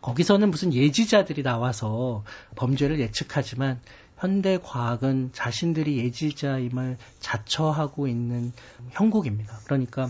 [0.00, 2.24] 거기서는 무슨 예지자들이 나와서
[2.56, 3.80] 범죄를 예측하지만
[4.18, 8.52] 현대 과학은 자신들이 예지자임을 자처하고 있는
[8.90, 9.58] 형국입니다.
[9.64, 10.08] 그러니까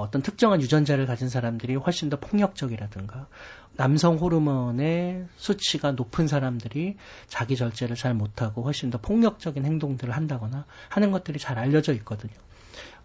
[0.00, 3.28] 어떤 특정한 유전자를 가진 사람들이 훨씬 더 폭력적이라든가
[3.76, 11.10] 남성 호르몬의 수치가 높은 사람들이 자기 절제를 잘 못하고 훨씬 더 폭력적인 행동들을 한다거나 하는
[11.10, 12.32] 것들이 잘 알려져 있거든요.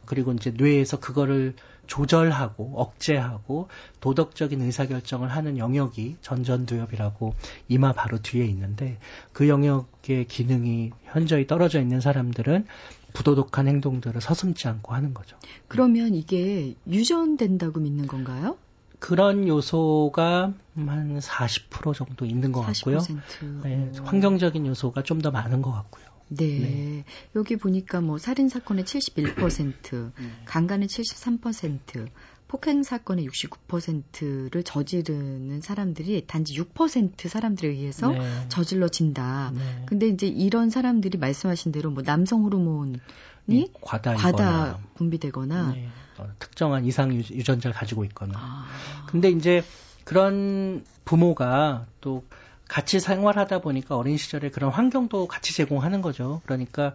[0.06, 1.54] 그리고 이제 뇌에서 그거를
[1.86, 3.68] 조절하고 억제하고
[4.00, 7.36] 도덕적인 의사결정을 하는 영역이 전전두엽이라고
[7.68, 8.98] 이마 바로 뒤에 있는데
[9.34, 12.66] 그 영역의 기능이 현저히 떨어져 있는 사람들은
[13.14, 15.38] 부도덕한 행동들을 서슴지 않고 하는 거죠.
[15.68, 18.58] 그러면 이게 유전된다고 믿는 건가요?
[19.00, 23.06] 그런 요소가 한 40% 정도 있는 것 40%.
[23.06, 23.62] 같고요.
[23.64, 26.06] 네, 환경적인 요소가 좀 더 많은 것 같고요.
[26.30, 26.46] 네.
[26.60, 27.06] 네.
[27.36, 30.32] 여기 보니까 뭐 살인 사건의 71%, 네.
[30.46, 32.08] 강간의 73%,
[32.50, 38.20] 폭행 사건의 69%를 저지르는 사람들이 단지 6% 사람들에 의해서 네.
[38.50, 39.52] 저질러진다.
[39.54, 39.84] 네.
[39.86, 42.98] 근데 이제 이런 사람들이 말씀하신 대로 뭐 남성 호르몬이
[43.46, 45.90] 네, 과다, 과다 분비되거나 네.
[46.18, 48.34] 어, 특정한 이상 유전자를 가지고 있거나.
[48.36, 48.66] 아.
[49.06, 49.64] 근데 이제
[50.04, 52.24] 그런 부모가 또
[52.68, 56.42] 같이 생활하다 보니까 어린 시절에 그런 환경도 같이 제공하는 거죠.
[56.46, 56.94] 그러니까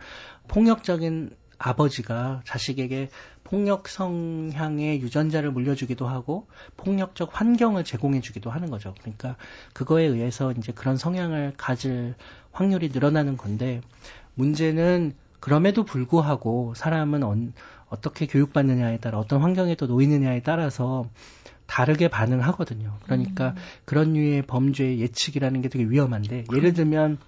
[0.48, 3.08] 폭력적인 아버지가 자식에게
[3.44, 8.94] 폭력 성향의 유전자를 물려주기도 하고 폭력적 환경을 제공해주기도 하는 거죠.
[9.00, 9.36] 그러니까
[9.72, 12.14] 그거에 의해서 이제 그런 성향을 가질
[12.52, 13.80] 확률이 늘어나는 건데
[14.34, 17.52] 문제는 그럼에도 불구하고 사람은 언,
[17.88, 21.08] 어떻게 교육받느냐에 따라 어떤 환경에 또 놓이느냐에 따라서
[21.66, 22.98] 다르게 반응하거든요.
[23.04, 23.56] 그러니까 음.
[23.84, 27.18] 그런 류의 범죄의 예측이라는 게 되게 위험한데 예를 들면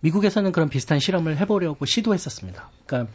[0.00, 2.70] 미국에서는 그런 비슷한 실험을 해보려고 시도했었습니다.
[2.86, 3.12] 그러니까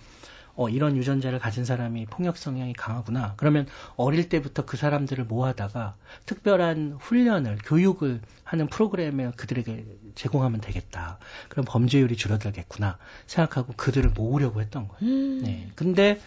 [0.59, 3.35] 어, 이런 유전자를 가진 사람이 폭력 성향이 강하구나.
[3.37, 5.95] 그러면 어릴 때부터 그 사람들을 모아다가
[6.25, 11.17] 특별한 훈련을, 교육을 하는 프로그램을 그들에게 제공하면 되겠다.
[11.47, 14.99] 그럼 범죄율이 줄어들겠구나 생각하고 그들을 모으려고 했던 거예요.
[15.01, 15.41] 음.
[15.45, 15.71] 네.
[15.75, 16.19] 근데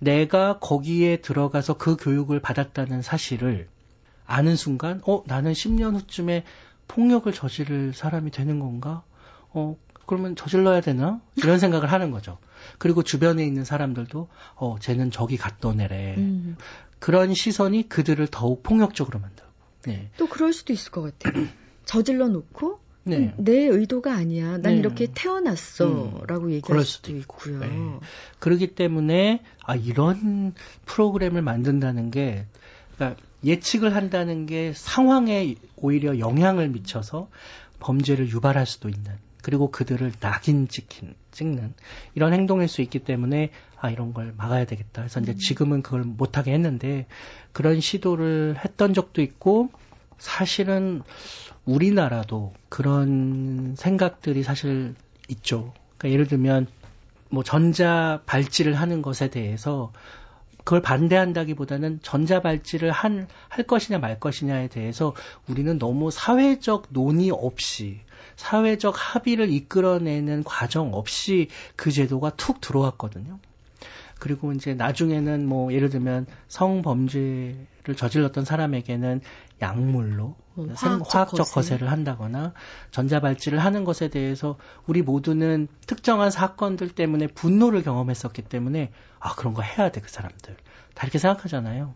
[0.00, 3.68] 내가 거기에 들어가서 그 교육을 받았다는 사실을
[4.24, 6.44] 아는 순간, 어, 나는 10년 후쯤에
[6.86, 9.02] 폭력을 저지를 사람이 되는 건가?
[9.50, 9.76] 어,
[10.06, 11.20] 그러면 저질러야 되나?
[11.36, 12.38] 이런 생각을 하는 거죠.
[12.78, 16.16] 그리고 주변에 있는 사람들도, 어, 쟤는 저기 갔던 애래.
[16.18, 16.56] 음.
[16.98, 19.48] 그런 시선이 그들을 더욱 폭력적으로 만들고.
[19.84, 20.10] 네.
[20.16, 21.46] 또 그럴 수도 있을 것 같아요.
[21.86, 23.32] 저질러 놓고 네.
[23.38, 24.58] 내 의도가 아니야.
[24.58, 24.76] 난 네.
[24.76, 27.60] 이렇게 태어났어라고 음, 얘기할 수도, 수도 있고요.
[27.60, 27.68] 네.
[28.38, 30.54] 그렇기 때문에 아 이런
[30.84, 32.44] 프로그램을 만든다는 게
[32.94, 37.28] 그러니까 예측을 한다는 게 상황에 오히려 영향을 미쳐서
[37.80, 41.74] 범죄를 유발할 수도 있는 그리고 그들을 낙인 찍힌, 찍는
[42.14, 45.02] 이런 행동일 수 있기 때문에 아 이런 걸 막아야 되겠다.
[45.02, 45.38] 그래서 이제 음.
[45.38, 47.06] 지금은 그걸 못하게 했는데
[47.52, 49.70] 그런 시도를 했던 적도 있고
[50.18, 51.02] 사실은
[51.64, 54.94] 우리나라도 그런 생각들이 사실
[55.28, 55.72] 있죠.
[55.96, 56.66] 그러니까 예를 들면
[57.30, 59.92] 뭐 전자 발찌를 하는 것에 대해서
[60.64, 65.14] 그걸 반대한다기보다는 전자 발찌를 한, 할 것이냐 말 것이냐에 대해서
[65.48, 68.00] 우리는 너무 사회적 논의 없이
[68.38, 73.40] 사회적 합의를 이끌어내는 과정 없이 그 제도가 툭 들어왔거든요.
[74.20, 79.20] 그리고 이제 나중에는 뭐 예를 들면 성범죄를 저질렀던 사람에게는
[79.60, 81.76] 약물로 음, 화학적, 화학적 거세.
[81.78, 82.52] 를 한다거나
[82.92, 89.62] 전자발찌를 하는 것에 대해서 우리 모두는 특정한 사건들 때문에 분노를 경험했었기 때문에 아 그런 거
[89.62, 90.56] 해야 돼 그 사람들
[90.94, 91.94] 다 이렇게 생각하잖아요.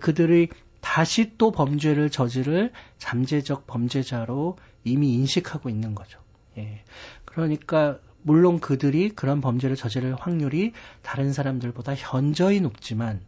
[0.00, 0.48] 그들이
[0.80, 6.18] 다시 또 범죄를 저지를 잠재적 범죄자로 이미 인식하고 있는 거죠.
[6.58, 6.82] 예.
[7.24, 13.20] 그러니까 물론 그들이 그런 범죄를 저지를 확률이 다른 사람들보다 현저히 높지만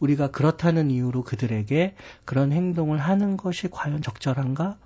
[0.00, 1.94] 우리가 그렇다는 이유로 그들에게
[2.24, 4.76] 그런 행동을 하는 것이 과연 적절한가?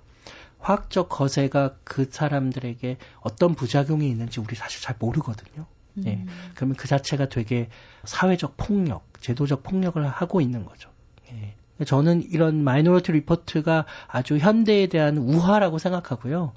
[0.59, 5.67] 화학적 거세가 그 사람들에게 어떤 부작용이 있는지 우리 사실 잘 모르거든요.
[6.05, 6.15] 예.
[6.15, 6.27] 음.
[6.55, 7.69] 그러면 그 자체가 되게
[8.03, 10.89] 사회적 폭력, 제도적 폭력을 하고 있는 거죠.
[11.31, 11.55] 예.
[11.83, 16.53] 저는 이런 마이너리티 리포트가 아주 현대에 대한 우화라고 생각하고요.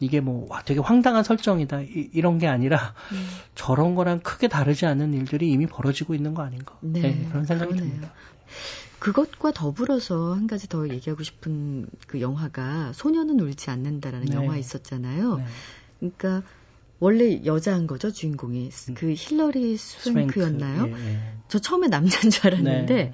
[0.00, 3.26] 이게 뭐 와, 되게 황당한 설정이다 이런 게 아니라 음.
[3.54, 7.72] 저런 거랑 크게 다르지 않은 일들이 이미 벌어지고 있는 거 아닌가 네, 네, 그런 생각이
[7.72, 7.90] 그러네요.
[7.90, 8.12] 듭니다.
[8.98, 14.36] 그것과 더불어서 한 가지 더 얘기하고 싶은 그 영화가 소녀는 울지 않는다라는 네.
[14.36, 15.36] 영화 있었잖아요.
[15.36, 15.44] 네.
[15.98, 16.42] 그러니까
[16.98, 18.94] 원래 여자인 거죠 주인공이 음.
[18.94, 20.86] 그 힐러리 스랭크였나요?
[20.86, 21.34] 예, 예.
[21.48, 23.12] 저 처음에 남자인 줄 알았는데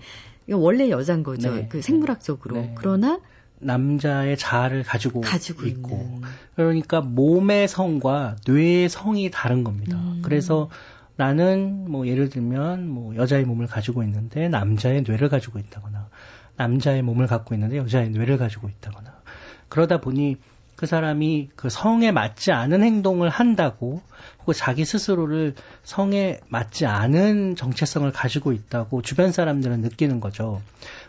[0.48, 0.52] 네.
[0.52, 1.54] 이거 원래 여자인 거죠.
[1.54, 1.68] 네.
[1.68, 2.56] 그 생물학적으로.
[2.56, 2.74] 네.
[2.76, 3.20] 그러나
[3.60, 6.28] 남자의 자아를 가지고, 가지고 있고 있는.
[6.56, 9.96] 그러니까 몸의 성과 뇌의 성이 다른 겁니다.
[9.96, 10.22] 음.
[10.22, 10.70] 그래서
[11.16, 16.08] 나는 뭐 예를 들면 뭐 여자의 몸을 가지고 있는데 남자의 뇌를 가지고 있다거나
[16.56, 19.20] 남자의 몸을 갖고 있는데 여자의 뇌를 가지고 있다거나
[19.68, 20.36] 그러다 보니
[20.78, 24.00] 그 사람이 그 성에 맞지 않은 행동을 한다고
[24.38, 30.62] 혹은 자기 스스로를 성에 맞지 않은 정체성을 가지고 있다고 주변 사람들은 느끼는 거죠.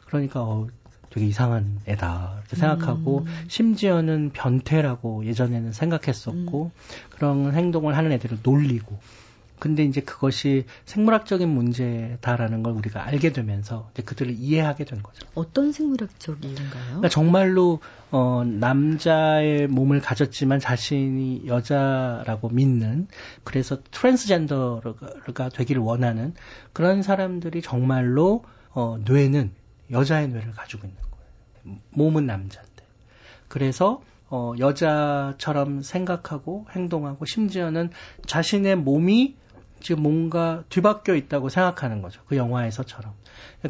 [0.07, 0.67] 그러니까 어,
[1.11, 3.45] 되게 이상한 애다 이렇게 생각하고 음.
[3.47, 7.11] 심지어는 변태라고 예전에는 생각했었고 음.
[7.11, 8.99] 그런 행동을 하는 애들을 놀리고
[9.59, 15.27] 근데 이제 그것이 생물학적인 문제다라는 걸 우리가 알게 되면서 이제 그들을 이해하게 된 거죠.
[15.35, 16.85] 어떤 생물학적인가요?
[16.85, 17.79] 그러니까 정말로
[18.11, 23.07] 어 남자의 몸을 가졌지만 자신이 여자라고 믿는
[23.43, 26.33] 그래서 트랜스젠더가 되기를 원하는
[26.73, 29.51] 그런 사람들이 정말로 어 뇌는
[29.91, 31.79] 여자의 뇌를 가지고 있는 거예요.
[31.91, 32.83] 몸은 남자인데.
[33.47, 37.89] 그래서 어, 여자처럼 생각하고 행동하고 심지어는
[38.25, 39.35] 자신의 몸이
[39.81, 42.21] 지금 뭔가 뒤바뀌어 있다고 생각하는 거죠.
[42.27, 43.13] 그 영화에서처럼.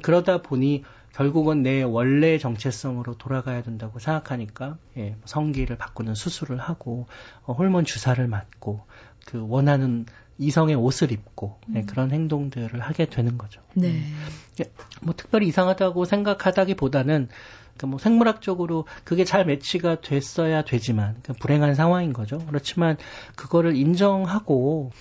[0.01, 7.07] 그러다 보니 결국은 내 원래 정체성으로 돌아가야 된다고 생각하니까 예, 성기를 바꾸는 수술을 하고
[7.43, 8.85] 어, 호르몬 주사를 맞고
[9.25, 10.05] 그 원하는
[10.37, 11.75] 이성의 옷을 입고 예, 음.
[11.77, 13.61] 예, 그런 행동들을 하게 되는 거죠.
[13.73, 13.89] 네.
[13.89, 14.17] 음.
[14.61, 14.65] 예,
[15.01, 17.27] 뭐 특별히 이상하다고 생각하다기보다는
[17.77, 22.37] 그뭐 생물학적으로 그게 잘 매치가 됐어야 되지만 그 불행한 상황인 거죠.
[22.47, 22.97] 그렇지만
[23.35, 24.91] 그거를 인정하고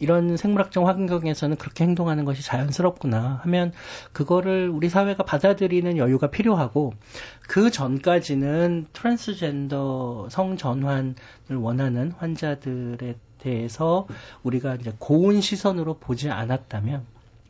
[0.00, 3.72] 이런 생물학적 환경에서는 그렇게 행동하는 것이 자연스럽구나 하면
[4.12, 6.94] 그거를 우리 사회가 받아들이는 여유가 필요하고
[7.42, 11.14] 그 전까지는 트랜스젠더 성전환을
[11.56, 14.06] 원하는 환자들에 대해서
[14.42, 17.04] 우리가 이제 고운 시선으로 보지 않았다면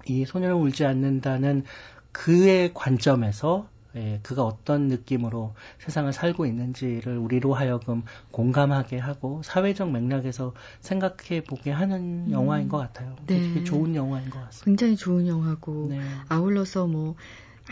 [0.07, 1.65] 이 소년을 울지 않는다는
[2.13, 10.55] 그의 관점에서 예, 그가 어떤 느낌으로 세상을 살고 있는지를 우리로 하여금 공감하게 하고 사회적 맥락에서
[10.81, 12.31] 생각해 보게 하는 음.
[12.31, 13.17] 영화인 것 같아요.
[13.27, 13.41] 네.
[13.41, 14.65] 되게 좋은 영화인 것 같습니다.
[14.65, 16.01] 굉장히 좋은 영화고 네.
[16.29, 17.17] 아울러서 뭐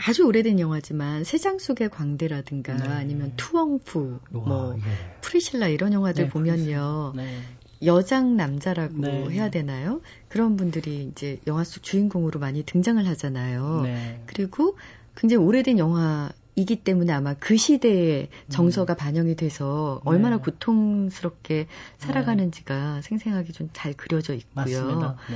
[0.07, 2.89] 아주 오래된 영화지만 세장 속의 광대라든가 네.
[2.89, 4.81] 아니면 투엉푸, 뭐 예.
[5.21, 7.13] 프리실라 이런 영화들 네, 보면요.
[7.15, 7.39] 네.
[7.85, 9.29] 여장 남자라고 네.
[9.29, 10.01] 해야 되나요?
[10.27, 13.81] 그런 분들이 이제 영화 속 주인공으로 많이 등장을 하잖아요.
[13.83, 14.21] 네.
[14.25, 14.77] 그리고
[15.19, 18.97] 굉장히 오래된 영화이기 때문에 아마 그 시대의 정서가 음.
[18.97, 20.09] 반영이 돼서 네.
[20.09, 23.01] 얼마나 고통스럽게 살아가는지가 네.
[23.01, 24.63] 생생하게 좀 잘 그려져 있고요.
[24.63, 25.17] 맞습니다.
[25.29, 25.35] 네.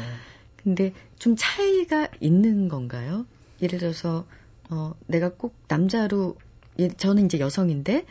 [0.64, 3.26] 근데 좀 차이가 있는 건가요?
[3.62, 4.26] 예를 들어서
[4.70, 6.38] 어 내가 꼭 남자로
[6.80, 8.06] 예, 저는 이제 여성인데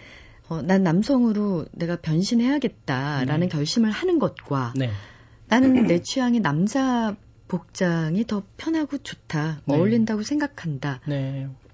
[0.49, 3.49] 어, 난 남성으로 내가 변신해야겠다라는 음.
[3.49, 4.91] 결심을 하는 것과 네.
[5.49, 7.17] 나는 내 취향이 남자
[7.49, 9.75] 복장이 더 편하고 좋다, 네.
[9.75, 11.01] 어울린다고 생각한다.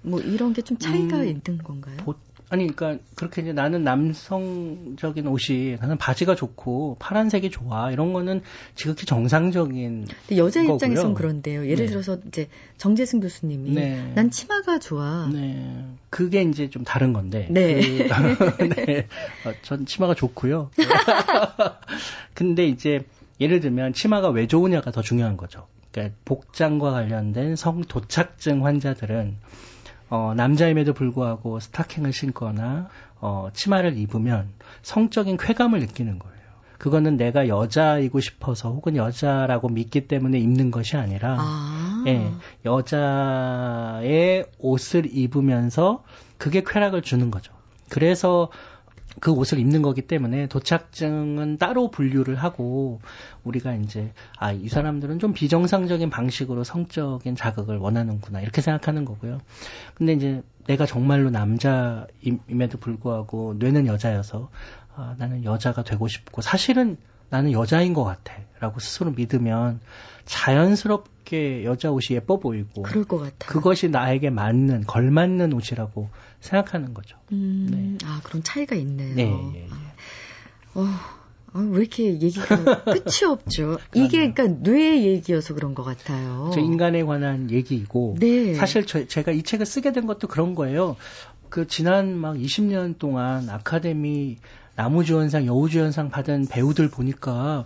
[0.01, 0.09] 네.
[0.09, 1.97] 뭐 이런 게 좀 차이가 음, 있는 건가요?
[1.97, 2.15] 보,
[2.51, 8.41] 아니, 그러니까 그렇게 이제 나는 남성적인 옷이 나는 바지가 좋고 파란색이 좋아 이런 거는
[8.75, 10.07] 지극히 정상적인.
[10.35, 11.65] 여자 입장에선 그런데요.
[11.65, 11.91] 예를 네.
[11.91, 14.11] 들어서 이제 정재승 교수님이 네.
[14.15, 15.29] 난 치마가 좋아.
[15.31, 15.85] 네.
[16.09, 17.47] 그게 이제 좀 다른 건데.
[17.51, 17.79] 네.
[17.79, 19.07] 그, 네.
[19.45, 20.71] 어, 전 치마가 좋고요.
[22.33, 23.05] 근데 이제
[23.39, 25.67] 예를 들면 치마가 왜 좋으냐가 더 중요한 거죠.
[25.91, 29.37] 그러니까 복장과 관련된 성 도착증 환자들은
[30.09, 32.89] 어, 남자임에도 불구하고 스타킹을 신거나
[33.21, 34.49] 어, 치마를 입으면
[34.81, 36.39] 성적인 쾌감을 느끼는 거예요.
[36.77, 42.03] 그거는 내가 여자이고 싶어서 혹은 여자라고 믿기 때문에 입는 것이 아니라 아.
[42.07, 42.31] 예,
[42.65, 46.03] 여자의 옷을 입으면서
[46.37, 47.53] 그게 쾌락을 주는 거죠.
[47.89, 48.49] 그래서
[49.19, 53.01] 그 옷을 입는 거기 때문에 도착증은 따로 분류를 하고
[53.43, 59.39] 우리가 이제 아 이 사람들은 좀 비정상적인 방식으로 성적인 자극을 원하는구나 이렇게 생각하는 거고요.
[59.93, 64.49] 근데 이제 내가 정말로 남자임에도 불구하고 뇌는 여자여서
[64.95, 66.97] 아, 나는 여자가 되고 싶고 사실은
[67.29, 69.79] 나는 여자인 것 같아 라고 스스로 믿으면
[70.25, 73.49] 자연스럽게 여자 옷이 예뻐 보이고 그럴 것 같아요.
[73.49, 77.17] 그것이 나에게 맞는 걸맞는 옷이라고 생각하는 거죠.
[77.31, 78.07] 음, 네.
[78.07, 79.15] 아 그런 차이가 있네요.
[79.15, 79.51] 네.
[79.55, 79.67] 예, 예.
[80.75, 80.85] 어,
[81.53, 83.79] 아, 왜 이렇게 얘기가 끝이 없죠?
[83.95, 86.51] 이게 그러니까 뇌 얘기여서 그런 것 같아요.
[86.53, 88.53] 저 인간에 관한 얘기이고 네.
[88.53, 90.95] 사실 저, 제가 이 책을 쓰게 된 것도 그런 거예요.
[91.49, 94.37] 그 지난 막 20년 동안 아카데미
[94.79, 97.65] 나무주연상, 여우주연상 받은 배우들 보니까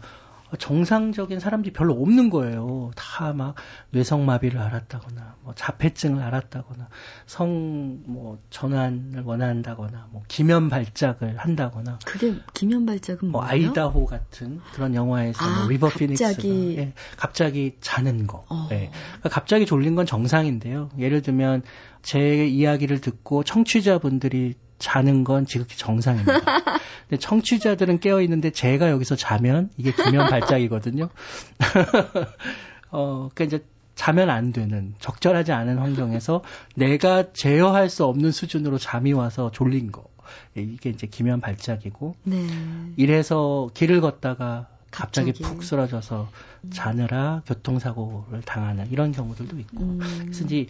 [0.57, 2.91] 정상적인 사람들이 별로 없는 거예요.
[2.95, 3.53] 다 막
[3.91, 6.89] 뇌성마비를 알았다거나, 뭐 자폐증을 알았다거나,
[7.27, 11.99] 성 뭐 전환을 원한다거나, 뭐 기면 발작을 한다거나.
[12.05, 13.67] 그게 기면 발작은 뭐 뭐예요?
[13.69, 18.45] 아이다호 같은 그런 영화에서 뭐 아, 뭐 리버 피닉스가 갑자기 예, 갑자기 자는 거.
[18.49, 18.67] 어.
[18.71, 18.89] 예.
[18.91, 20.89] 그러니까 갑자기 졸린 건 정상인데요.
[20.97, 21.61] 예를 들면
[22.01, 26.41] 제 이야기를 듣고 청취자분들이 자는 건 지극히 정상입니다.
[27.07, 31.07] 근데 청취자들은 깨어 있는데 제가 여기서 자면 이게 기면 발작이거든요.
[32.91, 33.65] 어, 그러니까 이제
[33.95, 36.43] 자면 안 되는 적절하지 않은 환경에서
[36.75, 40.03] 내가 제어할 수 없는 수준으로 잠이 와서 졸린 거.
[40.55, 42.47] 이게 이제 기면 발작이고 네.
[42.97, 45.43] 이래서 길을 걷다가 갑자기, 갑자기.
[45.43, 46.29] 푹 쓰러져서
[46.61, 46.69] 음.
[46.73, 49.99] 자느라 교통사고를 당하는 이런 경우들도 있고 음.
[50.23, 50.67] 그래서 이제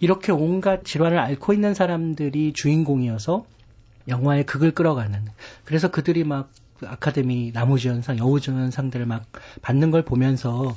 [0.00, 3.44] 이렇게 온갖 질환을 앓고 있는 사람들이 주인공이어서
[4.08, 5.26] 영화의 극을 끌어가는.
[5.64, 6.50] 그래서 그들이 막
[6.84, 9.24] 아카데미 나무주연상, 여우주연상들을 막
[9.62, 10.74] 받는 걸 보면서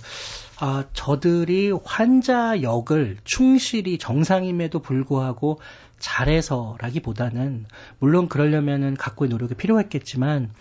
[0.59, 5.59] 아, 저들이 환자 역을 충실히 정상임에도 불구하고
[5.97, 7.65] 잘해서라기보다는
[7.99, 10.51] 물론 그러려면은 각고의 노력이 필요했겠지만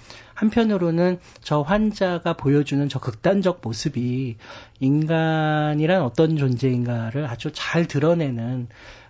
[0.40, 4.36] 한편으로는 저 환자가 보여주는 저 극단적 모습이
[4.80, 8.68] 인간이란 어떤 존재인가를 아주 잘 드러내는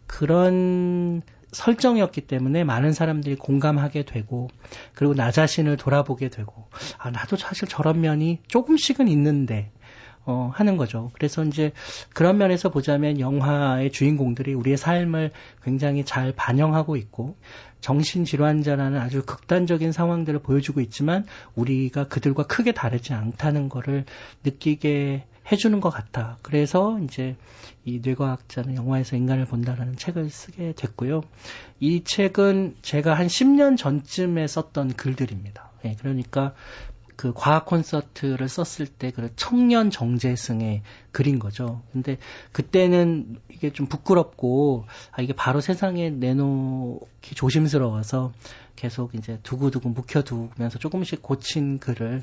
[0.08, 1.22] 그런
[1.52, 4.48] 설정이었기 때문에 많은 사람들이 공감하게 되고
[4.94, 6.68] 그리고 나 자신을 돌아보게 되고
[6.98, 9.70] 아 나도 사실 저런 면이 조금씩은 있는데
[10.26, 11.10] 어, 하는 거죠.
[11.14, 11.72] 그래서 이제
[12.12, 15.30] 그런 면에서 보자면 영화의 주인공들이 우리의 삶을
[15.62, 17.36] 굉장히 잘 반영하고 있고
[17.80, 24.04] 정신질환자라는 아주 극단적인 상황들을 보여주고 있지만 우리가 그들과 크게 다르지 않다는 거를
[24.44, 26.38] 느끼게 해주는 것 같아.
[26.42, 27.36] 그래서 이제
[27.84, 31.22] 이 뇌과학자는 영화에서 인간을 본다라는 책을 쓰게 됐고요.
[31.80, 35.70] 이 책은 제가 한 10년 전쯤에 썼던 글들입니다.
[35.86, 36.54] 예, 그러니까
[37.20, 41.82] 그 과학 콘서트를 썼을 때 그 청년 정재승의 글인 거죠.
[41.92, 42.16] 근데
[42.52, 48.32] 그때는 이게 좀 부끄럽고 아 이게 바로 세상에 내놓기 조심스러워서
[48.76, 52.22] 계속 이제 두고두고 묵혀두면서 조금씩 고친 글을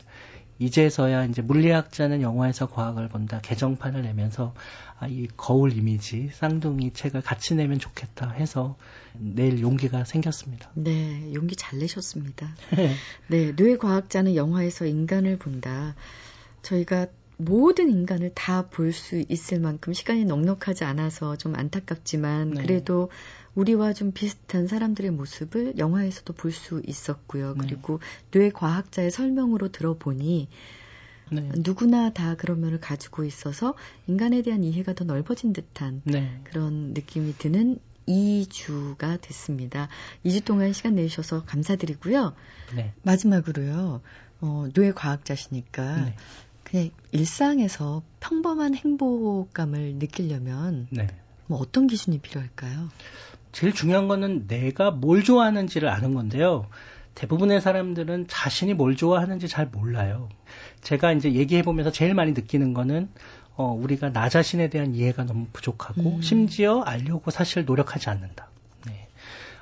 [0.59, 4.53] 이제서야 이제 물리학자는 영화에서 과학을 본다 개정판을 내면서
[4.99, 8.75] 아, 이 거울 이미지 쌍둥이 책을 같이 내면 좋겠다 해서
[9.13, 10.71] 낼 용기가 생겼습니다.
[10.73, 12.55] 네, 용기 잘 내셨습니다.
[13.27, 15.95] 네, 뇌 과학자는 영화에서 인간을 본다.
[16.63, 22.61] 저희가 모든 인간을 다 볼 수 있을 만큼 시간이 넉넉하지 않아서 좀 안타깝지만 네.
[22.63, 23.11] 그래도
[23.57, 27.55] 우리와 좀 비슷한 사람들의 모습을 영화에서도 볼 수 있었고요.
[27.55, 27.59] 네.
[27.61, 27.99] 그리고
[28.31, 30.47] 뇌 과학자의 설명으로 들어보니
[31.31, 31.49] 네.
[31.57, 33.73] 누구나 다 그런 면을 가지고 있어서
[34.07, 36.39] 인간에 대한 이해가 더 넓어진 듯한 네.
[36.45, 39.89] 그런 느낌이 드는 2주가 됐습니다.
[40.23, 42.33] 2주 동안 시간 내주셔서 감사드리고요.
[42.75, 42.93] 네.
[43.01, 44.01] 마지막으로요.
[44.39, 46.15] 어, 뇌 과학자시니까 네.
[46.63, 51.07] 그냥 일상에서 평범한 행복감을 느끼려면 네.
[51.47, 52.89] 뭐 어떤 기준이 필요할까요?
[53.57, 56.67] 제일 중요한 거는 내가 뭘 좋아하는지를 아는 건데요.
[57.15, 60.29] 대부분의 사람들은 자신이 뭘 좋아하는지 잘 몰라요.
[60.81, 63.09] 제가 이제 얘기해 보면서 제일 많이 느끼는 거는
[63.55, 66.21] 어, 우리가 나 자신에 대한 이해가 너무 부족하고 음.
[66.21, 68.47] 심지어 알려고 사실 노력하지 않는다.
[68.85, 69.07] 네.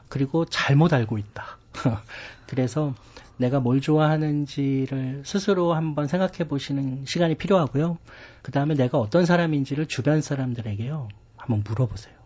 [0.09, 1.57] 그리고 잘못 알고 있다.
[2.47, 2.93] 그래서
[3.37, 7.97] 내가 뭘 좋아하는지를 스스로 한번 생각해 보시는 시간이 필요하고요.
[8.41, 11.07] 그 다음에 내가 어떤 사람인지를 주변 사람들에게요.
[11.37, 12.24] 한번 물어보세요.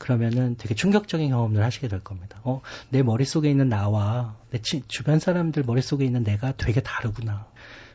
[0.00, 2.40] 그러면은 되게 충격적인 경험을 하시게 될 겁니다.
[2.42, 7.46] 어, 내 머릿속에 있는 나와 내 치, 주변 사람들 머릿속에 있는 내가 되게 다르구나.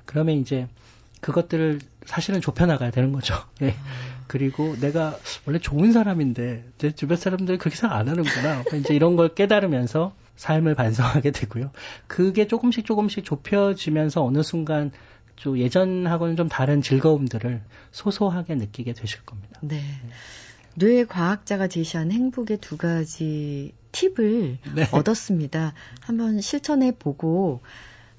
[0.05, 0.67] 그러면 이제
[1.21, 3.33] 그것들을 사실은 좁혀나가야 되는 거죠.
[3.63, 3.75] 예.
[4.27, 8.63] 그리고 내가 원래 좋은 사람인데 제 주변 사람들 그렇게 생각 안 하는구나.
[8.79, 11.71] 이제 이런 걸 깨달으면서 삶을 반성하게 되고요.
[12.05, 14.91] 그게 조금씩 조금씩 좁혀지면서 어느 순간
[15.35, 19.59] 좀 예전하고는 좀 다른 즐거움들을 소소하게 느끼게 되실 겁니다.
[19.63, 19.81] 네.
[20.77, 24.87] 뇌 과학자가 제시한 행복의 두 가지 팁을 네.
[24.91, 25.73] 얻었습니다.
[26.01, 27.61] 한번 실천해 보고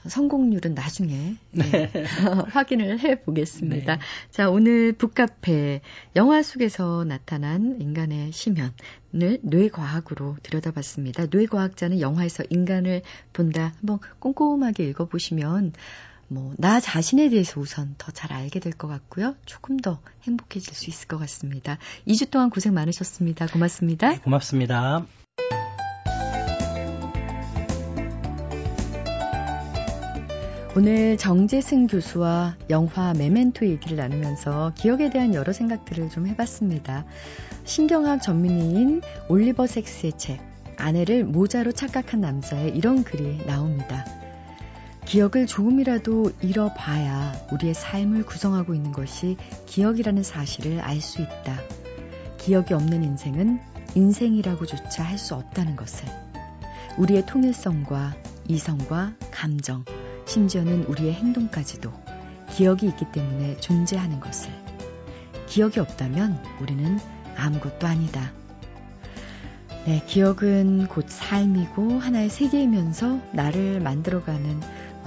[0.06, 1.70] 성공률은 나중에 네.
[1.70, 1.90] 네.
[2.48, 3.96] 확인을 해 보겠습니다.
[3.96, 4.00] 네.
[4.30, 5.82] 자, 오늘 북카페
[6.14, 11.26] 영화 속에서 나타난 인간의 심연을 뇌과학으로 들여다봤습니다.
[11.30, 13.02] 뇌과학자는 영화에서 인간을
[13.32, 13.74] 본다.
[13.80, 15.72] 한번 꼼꼼하게 읽어보시면
[16.28, 19.34] 뭐, 나 자신에 대해서 우선 더 잘 알게 될 것 같고요.
[19.44, 21.78] 조금 더 행복해질 수 있을 것 같습니다.
[22.06, 23.46] 2주 동안 고생 많으셨습니다.
[23.46, 24.10] 고맙습니다.
[24.10, 25.06] 네, 고맙습니다.
[30.76, 37.06] 오늘 정재승 교수와 영화 메멘토 얘기를 나누면서 기억에 대한 여러 생각들을 좀 해봤습니다.
[37.64, 40.38] 신경학 전문의인 올리버 섹스의 책,
[40.76, 44.04] 아내를 모자로 착각한 남자의 이런 글이 나옵니다.
[45.06, 49.36] 기억을 조금이라도 잃어봐야 우리의 삶을 구성하고 있는 것이
[49.66, 51.60] 기억이라는 사실을 알 수 있다.
[52.38, 53.60] 기억이 없는 인생은
[53.94, 56.08] 인생이라고조차 할 수 없다는 것을.
[56.98, 58.16] 우리의 통일성과
[58.48, 59.84] 이성과 감정,
[60.26, 61.92] 심지어는 우리의 행동까지도
[62.50, 64.50] 기억이 있기 때문에 존재하는 것을.
[65.46, 66.98] 기억이 없다면 우리는
[67.36, 68.32] 아무것도 아니다.
[69.84, 74.60] 네, 기억은 곧 삶이고 하나의 세계이면서 나를 만들어가는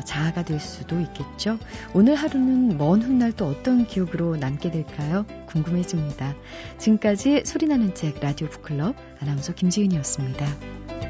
[0.03, 1.57] 자아가 될 수도 있겠죠.
[1.93, 5.25] 오늘 하루는 먼 훗날 또 어떤 기억으로 남게 될까요?
[5.47, 6.35] 궁금해집니다.
[6.77, 11.08] 지금까지 소리나는 책 라디오 북클럽 아나운서 김지은이었습니다.